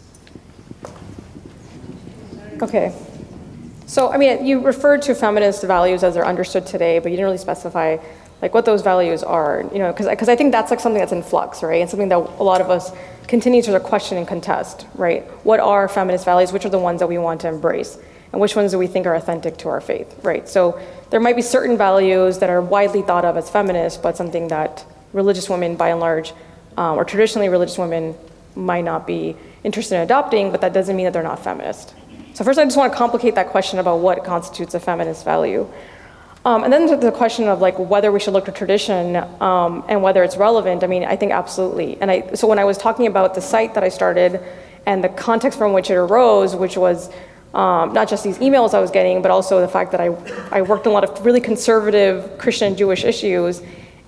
[2.61, 2.95] Okay.
[3.85, 7.25] So, I mean, you referred to feminist values as they're understood today, but you didn't
[7.25, 7.97] really specify
[8.41, 11.23] like what those values are, you know, because I think that's like something that's in
[11.23, 11.81] flux, right?
[11.81, 12.91] And something that a lot of us
[13.27, 15.23] continue to question and contest, right?
[15.45, 16.51] What are feminist values?
[16.51, 17.97] Which are the ones that we want to embrace?
[18.31, 20.47] And which ones do we think are authentic to our faith, right?
[20.47, 24.49] So there might be certain values that are widely thought of as feminist, but something
[24.49, 26.33] that religious women, by and large,
[26.77, 28.15] um, or traditionally religious women,
[28.55, 31.93] might not be interested in adopting, but that doesn't mean that they're not feminist.
[32.33, 35.67] So first, I just want to complicate that question about what constitutes a feminist value.
[36.45, 40.01] Um, and then the question of like whether we should look to tradition um, and
[40.01, 40.83] whether it's relevant.
[40.83, 41.99] I mean, I think absolutely.
[41.99, 44.39] And I, so when I was talking about the site that I started
[44.85, 47.09] and the context from which it arose, which was
[47.53, 50.07] um, not just these emails I was getting, but also the fact that I,
[50.51, 53.61] I worked on a lot of really conservative Christian and Jewish issues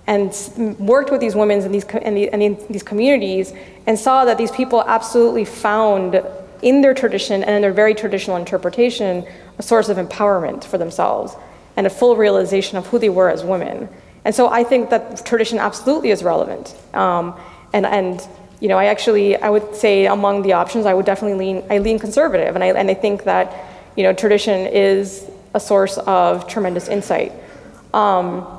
[0.09, 3.53] and worked with these women in these, in, the, and in these communities
[3.85, 6.19] and saw that these people absolutely found
[6.63, 9.23] in their tradition and in their very traditional interpretation
[9.59, 11.35] a source of empowerment for themselves
[11.77, 13.87] and a full realization of who they were as women.
[14.25, 16.75] And so I think that tradition absolutely is relevant.
[16.95, 17.39] Um,
[17.71, 18.27] and, and,
[18.59, 21.77] you know, I actually, I would say among the options, I would definitely lean, I
[21.77, 22.55] lean conservative.
[22.55, 23.55] And I, and I think that,
[23.95, 27.31] you know, tradition is a source of tremendous insight.
[27.93, 28.58] Um,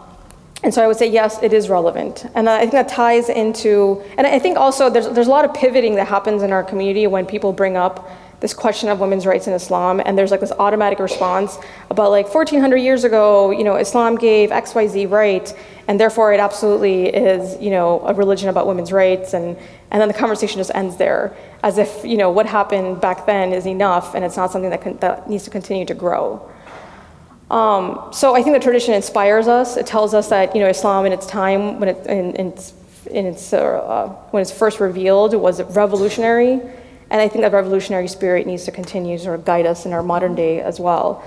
[0.62, 2.26] and so I would say, yes, it is relevant.
[2.34, 5.54] And I think that ties into, and I think also there's, there's a lot of
[5.54, 9.46] pivoting that happens in our community when people bring up this question of women's rights
[9.46, 11.58] in Islam, and there's like this automatic response
[11.90, 15.54] about like 1400 years ago, you know, Islam gave XYZ right,
[15.88, 19.58] and therefore it absolutely is, you know, a religion about women's rights, and,
[19.90, 23.52] and then the conversation just ends there, as if, you know, what happened back then
[23.52, 26.49] is enough, and it's not something that, that needs to continue to grow.
[27.50, 29.76] Um, so I think the tradition inspires us.
[29.76, 32.72] It tells us that you know Islam in its time, when it in, in its,
[33.10, 38.46] in its uh, when it's first revealed, was revolutionary, and I think that revolutionary spirit
[38.46, 41.24] needs to continue to sort of guide us in our modern day as well.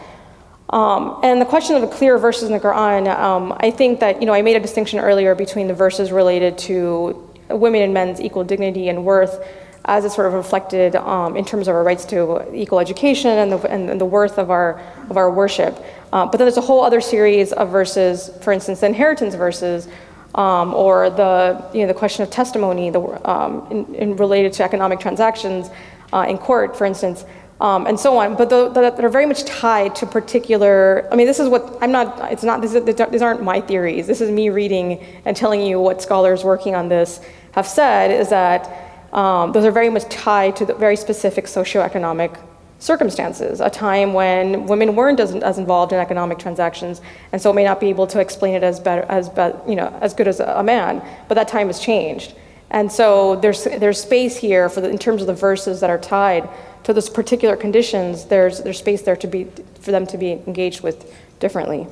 [0.69, 4.21] Um, and the question of the clear verses in the Quran, um, I think that
[4.21, 8.21] you know I made a distinction earlier between the verses related to women and men's
[8.21, 9.45] equal dignity and worth
[9.85, 13.51] as it's sort of reflected um, in terms of our rights to equal education and
[13.51, 15.77] the, and, and the worth of our, of our worship.
[16.13, 19.87] Uh, but then there's a whole other series of verses, for instance, the inheritance verses,
[20.35, 24.63] um, or the, you know, the question of testimony the, um, in, in related to
[24.63, 25.71] economic transactions
[26.13, 27.25] uh, in court, for instance,
[27.61, 28.35] um, and so on.
[28.35, 31.09] But the, the, that are very much tied to particular.
[31.11, 32.31] I mean, this is what I'm not.
[32.31, 32.61] It's not.
[32.61, 34.05] These, these aren't my theories.
[34.05, 37.21] This is me reading and telling you what scholars working on this
[37.53, 38.11] have said.
[38.11, 38.69] Is that
[39.13, 42.37] um, those are very much tied to the very specific socioeconomic
[42.83, 46.99] circumstances, a time when women weren't as, as, involved in economic transactions,
[47.31, 49.97] and so may not be able to explain it as better, as be, you know,
[50.01, 51.01] as good as a man.
[51.29, 52.35] But that time has changed,
[52.71, 55.97] and so there's there's space here for the, in terms of the verses that are
[55.97, 56.49] tied
[56.83, 58.25] to those particular conditions.
[58.25, 59.45] There's there's space there to be
[59.79, 61.87] for them to be engaged with differently.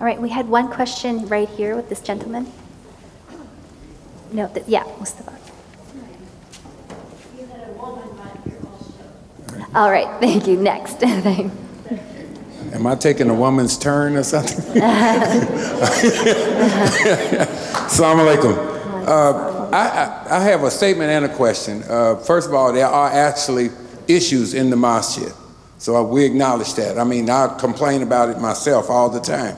[0.00, 2.50] All right, we had one question right here with this gentleman.
[4.32, 5.47] No, th- yeah, Mustafa.
[9.74, 10.56] All right, thank you.
[10.56, 11.02] Next.
[12.72, 14.56] Am I taking a woman's turn or something?
[17.88, 18.56] Assalamu alaikum.
[19.06, 21.82] Uh, I, I, have a statement and a question.
[21.88, 23.70] Uh, first of all, there are actually
[24.06, 25.32] issues in the masjid.
[25.78, 26.98] So we acknowledge that.
[26.98, 29.56] I mean, I complain about it myself all the time.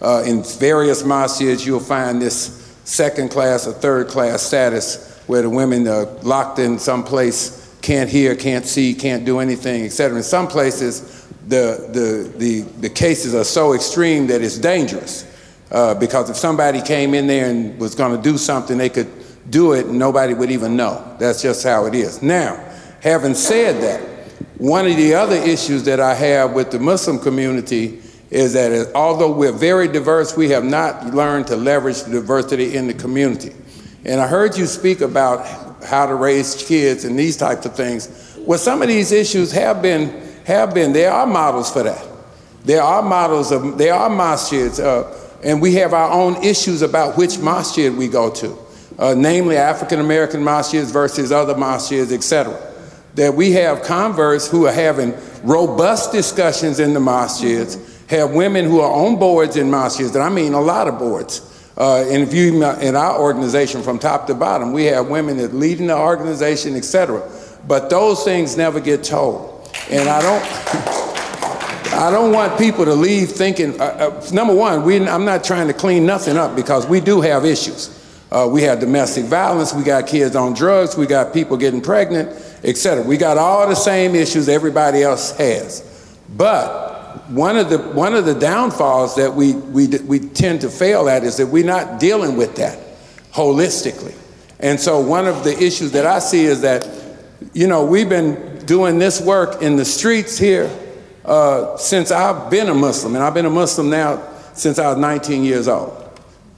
[0.00, 5.50] Uh, in various masjids, you'll find this second class or third class status where the
[5.50, 10.16] women are locked in some place can't hear, can't see, can't do anything, etc.
[10.16, 15.28] In some places, the, the, the, the cases are so extreme that it's dangerous.
[15.70, 19.10] Uh, because if somebody came in there and was going to do something, they could
[19.50, 21.16] do it and nobody would even know.
[21.18, 22.22] That's just how it is.
[22.22, 22.62] Now,
[23.00, 24.00] having said that,
[24.58, 29.32] one of the other issues that I have with the Muslim community is that although
[29.32, 33.52] we're very diverse, we have not learned to leverage the diversity in the community.
[34.04, 38.36] And I heard you speak about how to raise kids and these types of things.
[38.38, 40.10] Well, some of these issues have been,
[40.44, 42.06] have been, there are models for that.
[42.64, 45.12] There are models of, there are masjids, uh,
[45.42, 48.56] and we have our own issues about which masjid we go to,
[48.98, 52.56] uh, namely African American masjids versus other masjids, etc.
[53.16, 58.80] That we have converts who are having robust discussions in the masjids, have women who
[58.80, 62.34] are on boards in masjids, and I mean a lot of boards uh, and if
[62.34, 66.76] you in our organization from top to bottom, we have women that leading the organization,
[66.76, 67.28] etc.
[67.66, 71.12] But those things never get told, and I don't.
[71.94, 73.78] I don't want people to leave thinking.
[73.78, 77.20] Uh, uh, number one, we, I'm not trying to clean nothing up because we do
[77.20, 77.98] have issues.
[78.30, 79.74] Uh, we have domestic violence.
[79.74, 80.96] We got kids on drugs.
[80.96, 82.30] We got people getting pregnant,
[82.64, 83.04] etc.
[83.04, 86.91] We got all the same issues everybody else has, but
[87.28, 91.24] one of the one of the downfalls that we, we we tend to fail at
[91.24, 92.78] is that we're not dealing with that
[93.32, 94.14] holistically.
[94.60, 96.88] And so one of the issues that I see is that,
[97.52, 100.70] you know, we've been doing this work in the streets here
[101.24, 104.22] uh, since I've been a Muslim, and I've been a Muslim now
[104.54, 105.98] since I was 19 years old.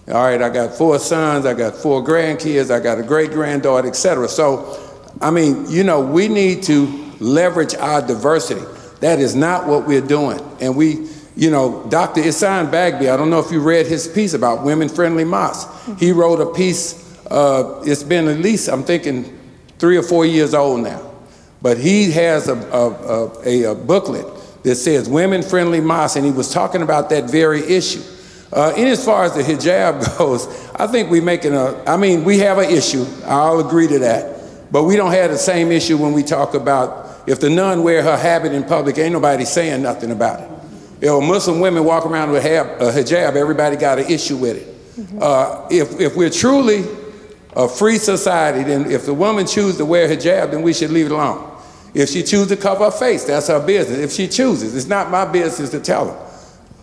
[0.09, 3.89] All right, I got four sons, I got four grandkids, I got a great granddaughter,
[3.89, 4.29] etc.
[4.29, 4.79] So,
[5.23, 6.87] I mean, you know, we need to
[7.21, 8.61] leverage our diversity.
[9.05, 10.41] That is not what we're doing.
[10.63, 12.23] And we, you know, Dr.
[12.23, 15.71] Ihsan Bagby, I don't know if you read his piece about women friendly mosques.
[16.01, 19.39] He wrote a piece, uh, it's been at least, I'm thinking,
[19.79, 21.03] three or four years old now.
[21.61, 24.25] But he has a, a, a, a booklet
[24.63, 28.01] that says women friendly mosques, and he was talking about that very issue.
[28.55, 30.47] Uh, and as far as the hijab goes,
[30.77, 33.05] I think we're making a, I mean, we have an issue.
[33.27, 34.73] I'll agree to that.
[34.73, 38.03] But we don't have the same issue when we talk about if the nun wear
[38.03, 40.51] her habit in public, ain't nobody saying nothing about it.
[41.01, 44.99] If Muslim women walk around with a hijab, everybody got an issue with it.
[44.99, 45.19] Mm-hmm.
[45.21, 46.85] Uh, if, if we're truly
[47.57, 51.07] a free society, then if the woman chooses to wear hijab, then we should leave
[51.07, 51.51] it alone.
[51.95, 53.99] If she chooses to cover her face, that's her business.
[53.99, 56.31] If she chooses, it's not my business to tell her.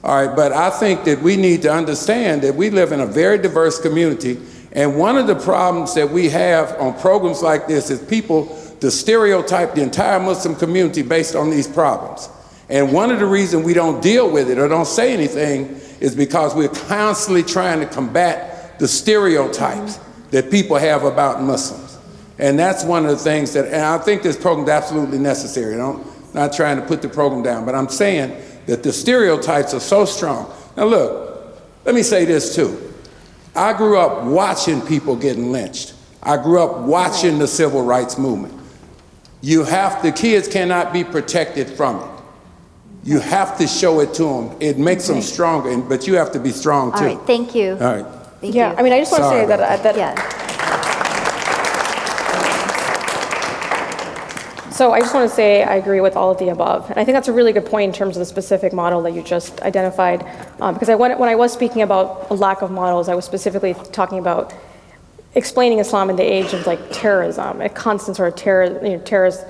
[0.04, 3.06] All right, but I think that we need to understand that we live in a
[3.06, 4.40] very diverse community,
[4.72, 8.46] and one of the problems that we have on programs like this is people
[8.82, 12.30] to stereotype the entire Muslim community based on these problems.
[12.68, 16.16] And one of the reasons we don't deal with it or don't say anything is
[16.16, 20.00] because we're constantly trying to combat the stereotypes
[20.32, 21.98] that people have about Muslims.
[22.40, 25.80] And that's one of the things that, and I think this program is absolutely necessary.
[25.80, 26.04] I'm
[26.34, 30.06] not trying to put the program down, but I'm saying that the stereotypes are so
[30.06, 30.52] strong.
[30.76, 32.94] Now, look, let me say this too.
[33.56, 35.94] I grew up watching people getting lynched.
[36.24, 38.61] I grew up watching the civil rights movement.
[39.42, 42.24] You have, the kids cannot be protected from it.
[43.04, 44.58] You have to show it to them.
[44.60, 46.98] It makes them stronger, but you have to be strong too.
[46.98, 47.74] All right, thank you.
[47.74, 48.06] All right.
[48.42, 48.78] Thank yeah, you.
[48.78, 50.42] I mean, I just want to say that, about uh, that Yeah.
[54.72, 56.90] So I just want to say I agree with all of the above.
[56.90, 59.12] And I think that's a really good point in terms of the specific model that
[59.12, 60.26] you just identified.
[60.60, 63.26] Um, because I, when, when I was speaking about a lack of models, I was
[63.26, 64.54] specifically talking about
[65.36, 69.00] explaining Islam in the age of like terrorism, a constant sort of terror, you know,
[69.00, 69.46] terrorist,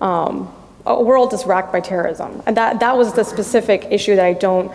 [0.00, 0.52] um,
[0.86, 2.42] a world that's racked by terrorism.
[2.46, 4.72] And that, that was the specific issue that I don't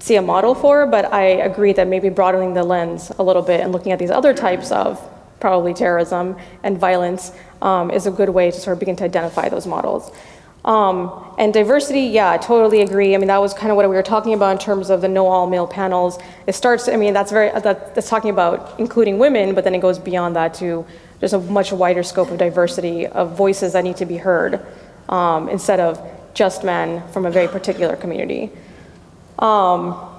[0.00, 3.60] see a model for, but I agree that maybe broadening the lens a little bit
[3.60, 5.00] and looking at these other types of
[5.40, 7.32] probably terrorism and violence
[7.62, 10.10] um, is a good way to sort of begin to identify those models.
[10.64, 13.14] Um, and diversity, yeah, I totally agree.
[13.14, 15.08] I mean, that was kind of what we were talking about in terms of the
[15.08, 16.18] no all male panels.
[16.46, 19.80] It starts, I mean, that's very, that, that's talking about including women, but then it
[19.80, 20.84] goes beyond that to
[21.20, 24.60] just a much wider scope of diversity of voices that need to be heard
[25.08, 26.02] um, instead of
[26.34, 28.50] just men from a very particular community.
[29.38, 30.17] Um,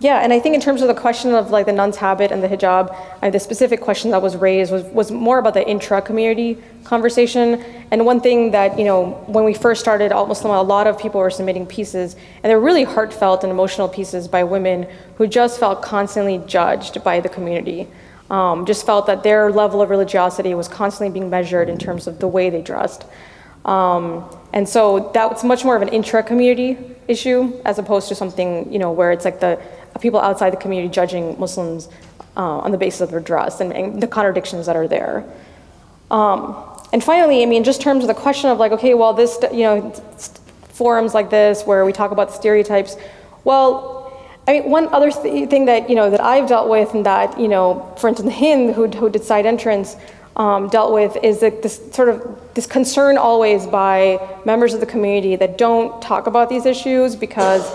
[0.00, 2.42] yeah, and I think in terms of the question of like the nun's habit and
[2.42, 2.94] the hijab,
[3.32, 7.62] the specific question that was raised was, was more about the intra-community conversation.
[7.90, 10.98] And one thing that, you know, when we first started Alt Muslim, a lot of
[10.98, 15.58] people were submitting pieces, and they're really heartfelt and emotional pieces by women who just
[15.58, 17.88] felt constantly judged by the community.
[18.30, 22.18] Um, just felt that their level of religiosity was constantly being measured in terms of
[22.18, 23.04] the way they dressed.
[23.64, 28.78] Um, and so that's much more of an intra-community issue as opposed to something, you
[28.78, 29.60] know, where it's like the
[30.00, 31.88] people outside the community judging Muslims
[32.36, 35.24] uh, on the basis of their dress and, and the contradictions that are there.
[36.10, 36.56] Um,
[36.92, 39.38] and finally, I mean, just in terms of the question of like, okay, well, this,
[39.52, 39.90] you know,
[40.68, 42.96] forums like this where we talk about stereotypes,
[43.44, 44.00] well,
[44.46, 47.40] I mean, one other th thing that, you know, that I've dealt with and that,
[47.40, 49.96] you know, for instance, Hind, who, who did side entrance,
[50.36, 54.86] um, dealt with is that this sort of this concern always by members of the
[54.86, 57.72] community that don't talk about these issues because,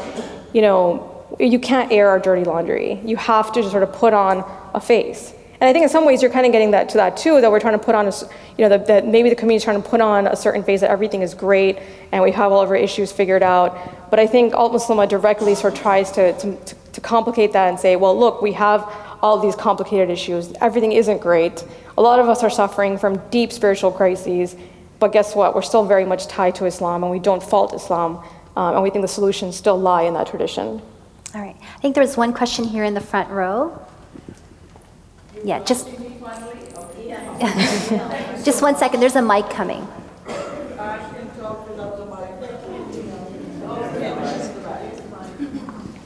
[0.54, 3.00] you know, you can't air our dirty laundry.
[3.04, 4.44] You have to just sort of put on
[4.74, 5.34] a face.
[5.62, 7.52] And I think in some ways you're kind of getting that to that too, that
[7.52, 8.12] we're trying to put on, a,
[8.58, 11.22] you know, that, maybe the community's trying to put on a certain face that everything
[11.22, 11.80] is great
[12.14, 14.10] and we have all of our issues figured out.
[14.10, 16.58] But I think Altmuslimah directly sort of tries to, to,
[16.94, 18.90] to complicate that and say, well, look, we have
[19.22, 20.54] all these complicated issues.
[20.62, 21.66] Everything isn't great.
[21.98, 24.56] A lot of us are suffering from deep spiritual crises,
[25.00, 25.56] but guess what?
[25.56, 28.24] We're still very much tied to Islam and we don't fault Islam.
[28.56, 30.82] Um, and we think the solutions still lie in that tradition.
[31.36, 31.56] All right.
[31.62, 33.80] I think there was one question here in the front row.
[35.44, 35.88] Yeah, just
[38.44, 39.00] just one second.
[39.00, 39.88] There's a mic coming.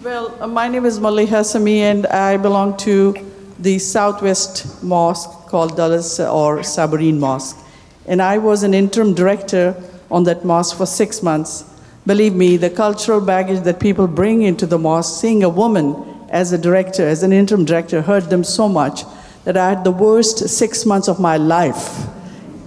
[0.04, 3.16] Well, uh, my name is Maliha Sami, and I belong to
[3.58, 7.58] the Southwest Mosque called Dallas or Sabareen Mosque.
[8.06, 9.82] And I was an interim director
[10.12, 11.64] on that mosque for six months.
[12.06, 15.96] Believe me, the cultural baggage that people bring into the mosque, seeing a woman
[16.30, 19.04] as a director, as an interim director, hurt them so much
[19.46, 22.06] that I had the worst six months of my life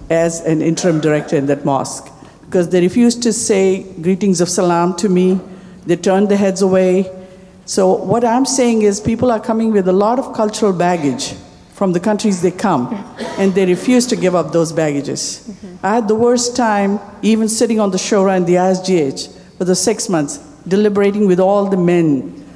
[0.09, 2.11] as an interim director in that mosque.
[2.47, 5.39] Because they refused to say greetings of salam to me,
[5.85, 7.11] they turned their heads away.
[7.67, 11.35] So, what I'm saying is, people are coming with a lot of cultural baggage
[11.77, 12.89] from the countries they come,
[13.37, 15.47] and they refuse to give up those baggages.
[15.47, 15.87] Mm-hmm.
[15.87, 19.29] I had the worst time even sitting on the shura in the ISGH
[19.59, 22.47] for the six months, deliberating with all the men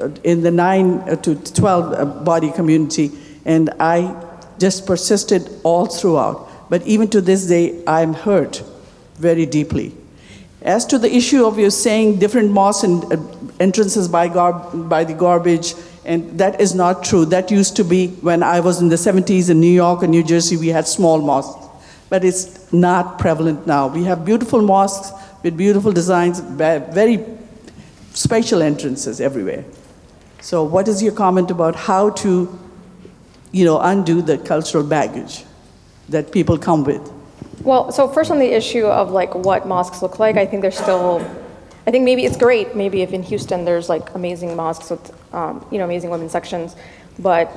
[0.00, 3.10] uh, in the 9 uh, to 12 uh, body community,
[3.44, 4.16] and I
[4.58, 6.48] just persisted all throughout.
[6.70, 8.62] But even to this day, I'm hurt
[9.16, 9.94] very deeply.
[10.62, 13.04] As to the issue of you saying different mosques and
[13.60, 15.74] entrances by, gar- by the garbage,
[16.04, 17.24] and that is not true.
[17.26, 20.24] That used to be when I was in the 70s in New York and New
[20.24, 21.66] Jersey, we had small mosques.
[22.08, 23.86] But it's not prevalent now.
[23.86, 25.12] We have beautiful mosques
[25.42, 27.24] with beautiful designs, very
[28.14, 29.64] special entrances everywhere.
[30.40, 32.58] So, what is your comment about how to,
[33.52, 35.44] you know, undo the cultural baggage
[36.08, 37.12] that people come with?
[37.62, 40.78] Well, so first on the issue of like what mosques look like, I think there's
[40.78, 41.20] still
[41.86, 45.64] I think maybe it's great, maybe if in Houston there's like amazing mosques with, um,
[45.70, 46.76] you know, amazing women's sections,
[47.18, 47.50] but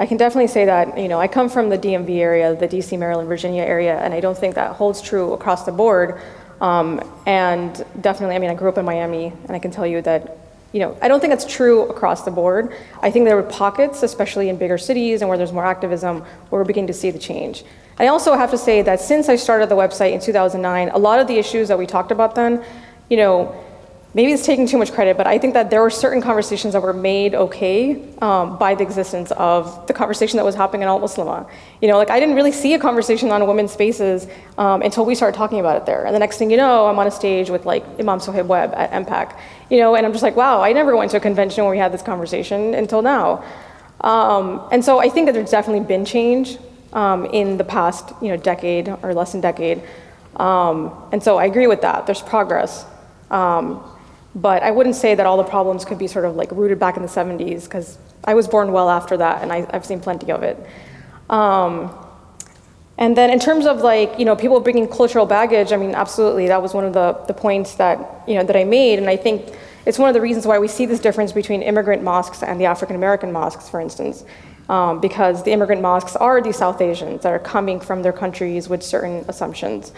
[0.00, 2.96] I can definitely say that, you know, I come from the DMV area, the DC,
[2.98, 6.20] Maryland, Virginia area, and I don't think that holds true across the board.
[6.60, 10.00] Um, and definitely, I mean, I grew up in Miami, and I can tell you
[10.02, 10.38] that,
[10.72, 12.76] you know, I don't think it's true across the board.
[13.02, 16.60] I think there are pockets, especially in bigger cities and where there's more activism, where
[16.60, 17.64] we're beginning to see the change.
[17.98, 21.18] I also have to say that since I started the website in 2009, a lot
[21.18, 22.62] of the issues that we talked about then
[23.08, 23.64] you know,
[24.14, 26.82] maybe it's taking too much credit, but I think that there were certain conversations that
[26.82, 31.48] were made okay um, by the existence of the conversation that was happening in Altmuslimah.
[31.82, 34.26] You know, like I didn't really see a conversation on women's spaces
[34.56, 36.04] um, until we started talking about it there.
[36.06, 38.72] And the next thing you know, I'm on a stage with like Imam Suhaib Webb
[38.74, 39.38] at MPAC,
[39.70, 41.78] you know, and I'm just like, wow, I never went to a convention where we
[41.78, 43.44] had this conversation until now.
[44.00, 46.56] Um, and so I think that there's definitely been change
[46.92, 49.82] um, in the past, you know, decade or less than decade.
[50.36, 52.06] Um, and so I agree with that.
[52.06, 52.86] There's progress.
[53.30, 53.82] Um,
[54.34, 56.96] but I wouldn't say that all the problems could be sort of like rooted back
[56.96, 60.30] in the 70s because I was born well after that and I, I've seen plenty
[60.30, 60.58] of it.
[61.28, 61.92] Um,
[62.98, 66.48] and then in terms of like, you know, people bringing cultural baggage, I mean, absolutely,
[66.48, 68.98] that was one of the, the points that, you know, that I made.
[68.98, 69.54] And I think
[69.86, 72.66] it's one of the reasons why we see this difference between immigrant mosques and the
[72.66, 74.24] African American mosques, for instance.
[74.68, 78.68] Um, because the immigrant mosques are these South Asians that are coming from their countries
[78.68, 79.92] with certain assumptions.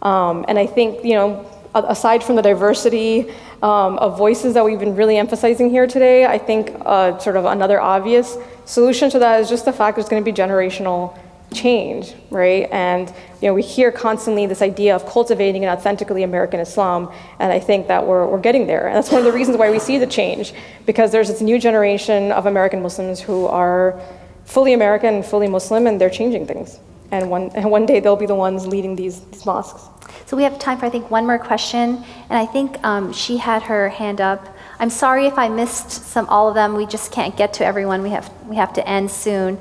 [0.00, 1.44] Um, and I think, you know,
[1.84, 3.30] aside from the diversity
[3.62, 7.44] um, of voices that we've been really emphasizing here today, I think uh, sort of
[7.44, 11.18] another obvious solution to that is just the fact there's going to be generational
[11.52, 12.68] change, right?
[12.72, 13.08] And
[13.40, 17.60] you know, we hear constantly this idea of cultivating an authentically American Islam, and I
[17.60, 18.88] think that we're, we're getting there.
[18.88, 20.52] And that's one of the reasons why we see the change,
[20.84, 24.00] because there's this new generation of American Muslims who are
[24.44, 26.78] fully American and fully Muslim, and they're changing things.
[27.10, 29.88] And one, and one day they'll be the ones leading these, these mosques.
[30.26, 32.04] So we have time for, I think, one more question.
[32.28, 34.56] And I think um, she had her hand up.
[34.80, 36.74] I'm sorry if I missed some, all of them.
[36.74, 38.02] We just can't get to everyone.
[38.02, 39.56] We have, we have to end soon.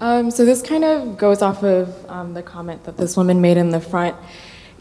[0.00, 3.56] Um, so this kind of goes off of um, the comment that this woman made
[3.56, 4.16] in the front.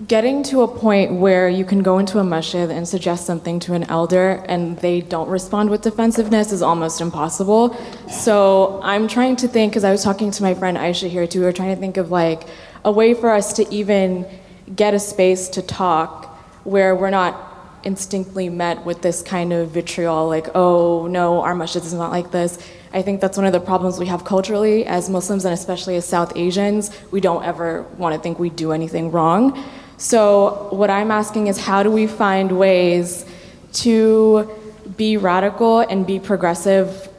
[0.08, 3.74] Getting to a point where you can go into a masjid and suggest something to
[3.74, 7.76] an elder and they don't respond with defensiveness is almost impossible.
[8.10, 11.42] So I'm trying to think, because I was talking to my friend Aisha here too,
[11.42, 12.44] we are trying to think of like
[12.86, 14.26] a way for us to even
[14.74, 16.28] get a space to talk
[16.64, 17.48] where we're not
[17.84, 22.32] instinctively met with this kind of vitriol, like, oh no, our masjid is not like
[22.32, 22.58] this.
[22.94, 26.06] I think that's one of the problems we have culturally as Muslims and especially as
[26.06, 26.90] South Asians.
[27.12, 29.62] We don't ever want to think we do anything wrong.
[30.00, 33.26] So, what I'm asking is how do we find ways
[33.74, 34.50] to
[34.96, 37.10] be radical and be progressive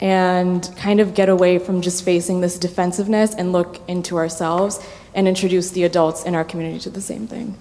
[0.00, 4.84] and kind of get away from just facing this defensiveness and look into ourselves
[5.14, 7.56] and introduce the adults in our community to the same thing?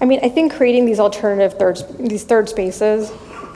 [0.00, 3.10] I mean, I think creating these alternative third, these third spaces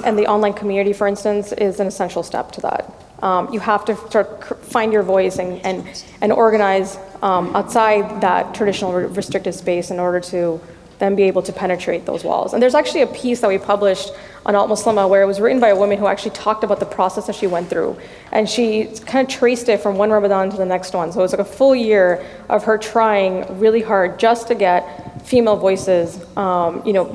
[0.05, 2.93] and the online community, for instance, is an essential step to that.
[3.23, 8.55] Um, you have to start find your voice and, and, and organize um, outside that
[8.55, 10.61] traditional restricted space in order to
[10.99, 12.53] then be able to penetrate those walls.
[12.53, 14.13] And there's actually a piece that we published
[14.45, 17.27] on Altmuslimah where it was written by a woman who actually talked about the process
[17.27, 17.99] that she went through.
[18.33, 21.11] And she kind of traced it from one Ramadan to the next one.
[21.11, 25.27] So it was like a full year of her trying really hard just to get
[25.27, 27.07] female voices, um, you know,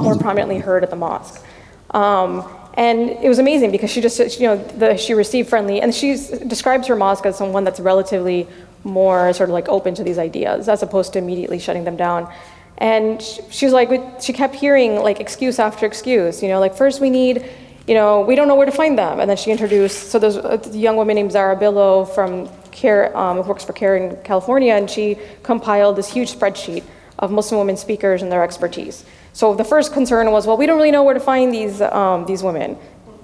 [0.00, 1.44] more prominently heard at the mosque.
[1.90, 5.94] Um, and it was amazing because she just, you know, the, she received friendly, and
[5.94, 6.16] she
[6.48, 8.48] describes her mosque as someone that's relatively
[8.84, 12.32] more sort of like open to these ideas as opposed to immediately shutting them down.
[12.78, 13.90] And she was like,
[14.20, 17.48] she kept hearing like excuse after excuse, you know, like first we need,
[17.86, 19.20] you know, we don't know where to find them.
[19.20, 23.42] And then she introduced, so there's a young woman named Zahra Billoo from CAIR, um,
[23.42, 26.82] who works for CAIR in California, and she compiled this huge spreadsheet
[27.20, 29.04] of Muslim women speakers and their expertise.
[29.32, 32.26] So the first concern was, well, we don't really know where to find these, um,
[32.26, 32.76] these women.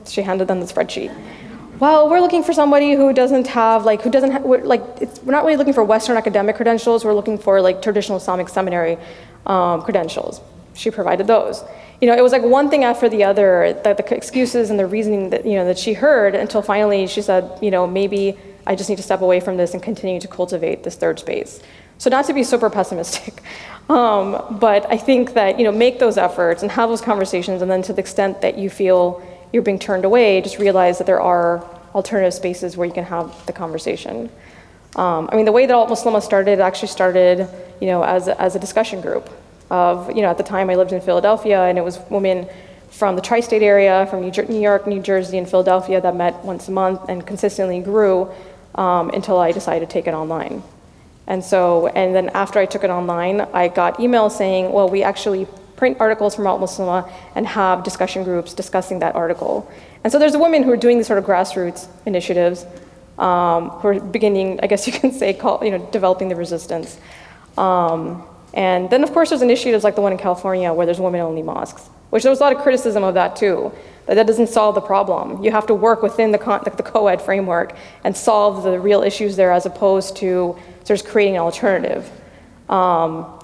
[0.06, 1.14] She handed them the spreadsheet
[1.80, 4.82] well, we're looking for somebody who doesn't have, like, who doesn't have, we're, like,
[5.22, 8.98] we're not really looking for Western academic credentials, we're looking for, like, traditional Islamic seminary
[9.46, 10.42] um, credentials.
[10.74, 11.64] She provided those.
[12.02, 14.86] You know, it was like one thing after the other, that the excuses and the
[14.86, 18.74] reasoning that, you know, that she heard until finally she said, you know, maybe I
[18.74, 21.60] just need to step away from this and continue to cultivate this third space.
[21.98, 23.42] So not to be super pessimistic,
[23.90, 27.70] um, but I think that, you know, make those efforts and have those conversations and
[27.70, 31.20] then to the extent that you feel you're being turned away, just realize that there
[31.20, 31.64] are
[31.94, 34.30] alternative spaces where you can have the conversation.
[34.96, 37.48] Um, I mean, the way that Altmuslimah started actually started,
[37.80, 39.30] you know, as, as a discussion group
[39.70, 42.48] of, you know, at the time I lived in Philadelphia and it was women
[42.90, 46.72] from the tri-state area, from New York, New Jersey, and Philadelphia that met once a
[46.72, 48.28] month and consistently grew
[48.74, 50.62] um, until I decided to take it online.
[51.28, 55.04] And so, and then after I took it online, I got emails saying, well, we
[55.04, 55.46] actually
[55.80, 59.66] print articles from Altmuslimah and have discussion groups discussing that article.
[60.04, 62.66] And so there's women who are doing these sort of grassroots initiatives
[63.18, 66.98] um, who are beginning, I guess you can say, call, you know, developing the resistance.
[67.56, 71.42] Um, and then, of course, there's initiatives like the one in California where there's women-only
[71.42, 73.72] mosques, which there was a lot of criticism of that too,
[74.04, 75.42] that that doesn't solve the problem.
[75.42, 76.38] You have to work within the,
[76.76, 77.74] the co-ed framework
[78.04, 82.10] and solve the real issues there as opposed to sort of creating an alternative.
[82.68, 83.39] Um,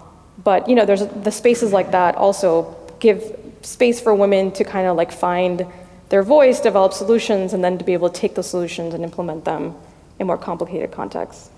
[0.46, 2.50] but, you know, there's the spaces like that also
[3.00, 3.18] give
[3.62, 5.66] space for women to kind of like find
[6.12, 9.44] their voice, develop solutions, and then to be able to take those solutions and implement
[9.44, 9.74] them
[10.20, 11.50] in more complicated contexts.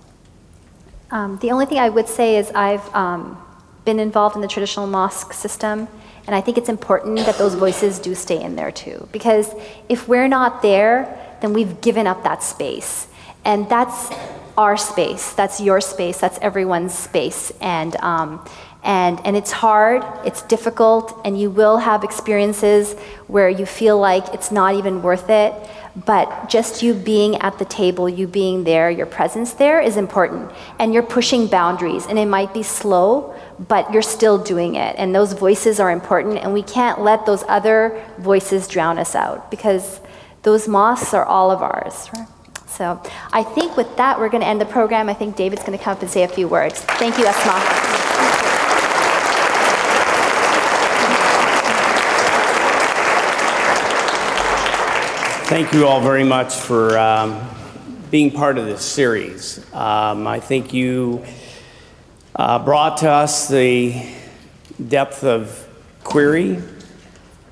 [1.10, 3.36] Um, the only thing I would say is I've um,
[3.84, 5.86] been involved in the traditional mosque system,
[6.28, 9.08] And I think it's important that those voices do stay in there too.
[9.12, 9.50] Because
[9.88, 11.08] if we're not there,
[11.40, 13.08] then we've given up that space.
[13.46, 14.14] And that's
[14.58, 17.50] our space, that's your space, that's everyone's space.
[17.62, 18.44] And, um,
[18.88, 22.94] and, and it's hard, it's difficult, and you will have experiences
[23.26, 25.52] where you feel like it's not even worth it.
[26.06, 30.50] But just you being at the table, you being there, your presence there is important.
[30.78, 33.34] And you're pushing boundaries, and it might be slow,
[33.68, 34.96] but you're still doing it.
[34.96, 39.50] And those voices are important, and we can't let those other voices drown us out
[39.50, 40.00] because
[40.44, 42.08] those mosques are all of ours.
[42.66, 43.02] So
[43.34, 45.10] I think with that, we're going to end the program.
[45.10, 46.80] I think David's going to come up and say a few words.
[46.80, 48.07] Thank you, Asma.
[55.48, 57.40] Thank you all very much for um,
[58.10, 59.64] being part of this series.
[59.72, 61.24] Um, I think you
[62.36, 64.12] uh, brought to us the
[64.88, 65.66] depth of
[66.04, 66.62] query,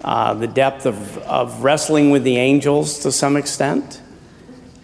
[0.05, 4.03] uh, the depth of, of wrestling with the angels to some extent,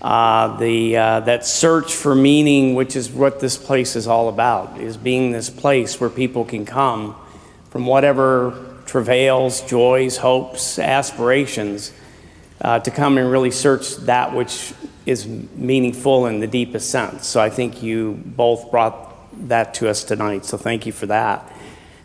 [0.01, 4.81] uh, the, uh, that search for meaning, which is what this place is all about,
[4.81, 7.15] is being this place where people can come
[7.69, 11.93] from whatever travails, joys, hopes, aspirations
[12.63, 14.73] uh, to come and really search that which
[15.05, 17.27] is meaningful in the deepest sense.
[17.27, 19.11] So I think you both brought
[19.49, 21.51] that to us tonight, so thank you for that.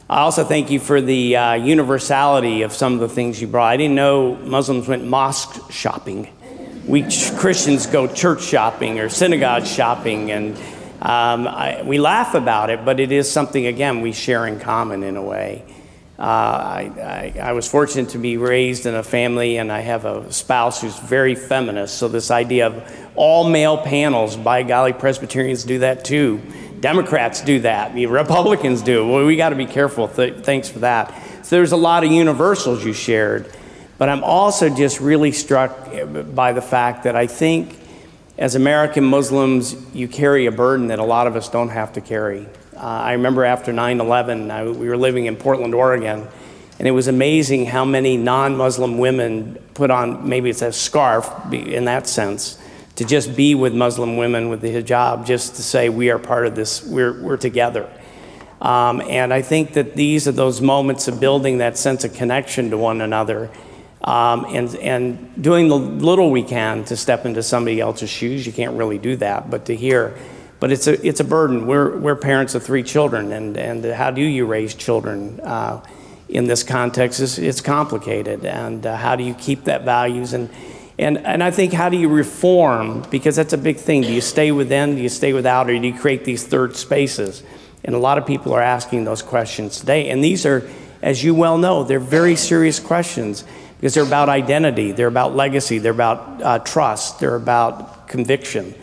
[0.09, 3.71] I also thank you for the uh, universality of some of the things you brought.
[3.71, 6.33] I didn't know Muslims went mosque shopping.
[6.87, 7.03] We
[7.35, 10.57] Christians go church shopping or synagogue shopping, and
[11.01, 15.03] um, I, we laugh about it, but it is something, again, we share in common
[15.03, 15.63] in a way.
[16.19, 20.05] Uh, I, I, I, was fortunate to be raised in a family, and I have
[20.05, 21.99] a spouse who's very feminist.
[21.99, 26.41] So, this idea of all male panels, by golly, Presbyterians do that too.
[26.79, 27.93] Democrats do that.
[27.93, 29.07] Republicans do.
[29.07, 30.07] Well, we got to be careful.
[30.07, 31.13] Th- thanks for that.
[31.45, 33.51] So, there's a lot of universals you shared.
[33.99, 35.91] But I'm also just really struck
[36.33, 37.77] by the fact that I think
[38.37, 42.01] as American Muslims, you carry a burden that a lot of us don't have to
[42.01, 42.47] carry.
[42.77, 46.27] Uh, I remember after 9 11, we were living in Portland, Oregon,
[46.77, 51.27] and it was amazing how many non Muslim women put on maybe it's a scarf
[51.51, 52.59] in that sense
[52.97, 56.45] to just be with Muslim women with the hijab, just to say we are part
[56.45, 57.89] of this, we're, we're together.
[58.59, 62.71] Um, and I think that these are those moments of building that sense of connection
[62.71, 63.51] to one another
[64.03, 68.47] um, and, and doing the little we can to step into somebody else's shoes.
[68.47, 70.17] You can't really do that, but to hear
[70.59, 71.67] but it's a, it's a burden.
[71.67, 75.83] We're, we're parents of three children, and, and how do you raise children uh,
[76.29, 77.19] in this context?
[77.19, 78.45] It's, it's complicated.
[78.45, 80.33] And uh, how do you keep that values?
[80.33, 80.49] And,
[80.97, 83.05] and, and I think how do you reform?
[83.11, 84.01] Because that's a big thing.
[84.01, 87.43] Do you stay within, do you stay without, or do you create these third spaces?
[87.83, 90.09] And a lot of people are asking those questions today.
[90.09, 90.67] And these are,
[91.01, 93.43] as you well know, they're very serious questions
[93.77, 98.73] because they're about identity, they're about legacy, they're about uh, trust, they're about conviction.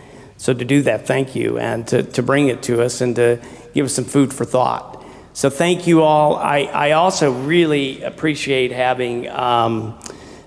[0.45, 3.41] So to do that, thank you, and to, to bring it to us and to
[3.73, 5.03] give us some food for thought.
[5.33, 6.37] So thank you all.
[6.37, 9.99] I, I also really appreciate having um,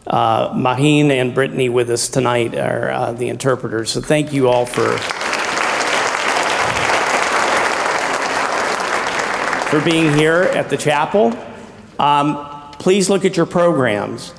[0.05, 3.89] uh, Maheen and Brittany with us tonight, are uh, the interpreters.
[3.89, 4.95] So thank you all for.
[9.71, 11.33] For being here at the chapel.
[11.97, 14.31] Um, please look at your programs.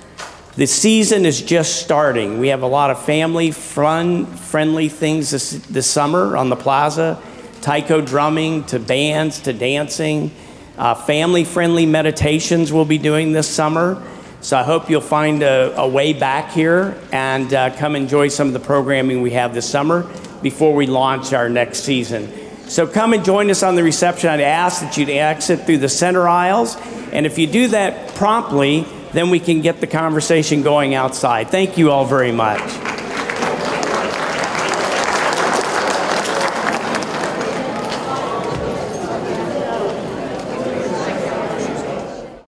[0.59, 2.41] The season is just starting.
[2.41, 7.23] We have a lot of family fun, friendly things this, this summer on the plaza
[7.61, 10.33] taiko drumming to bands to dancing.
[10.77, 14.03] Uh, family friendly meditations we'll be doing this summer.
[14.41, 18.49] So I hope you'll find a, a way back here and uh, come enjoy some
[18.49, 20.13] of the programming we have this summer
[20.43, 22.33] before we launch our next season.
[22.67, 24.29] So come and join us on the reception.
[24.29, 26.77] I'd ask that you'd exit through the center aisles.
[27.13, 31.51] And if you do that promptly, then we can get the conversation going outside.
[31.51, 32.98] Thank you all very much.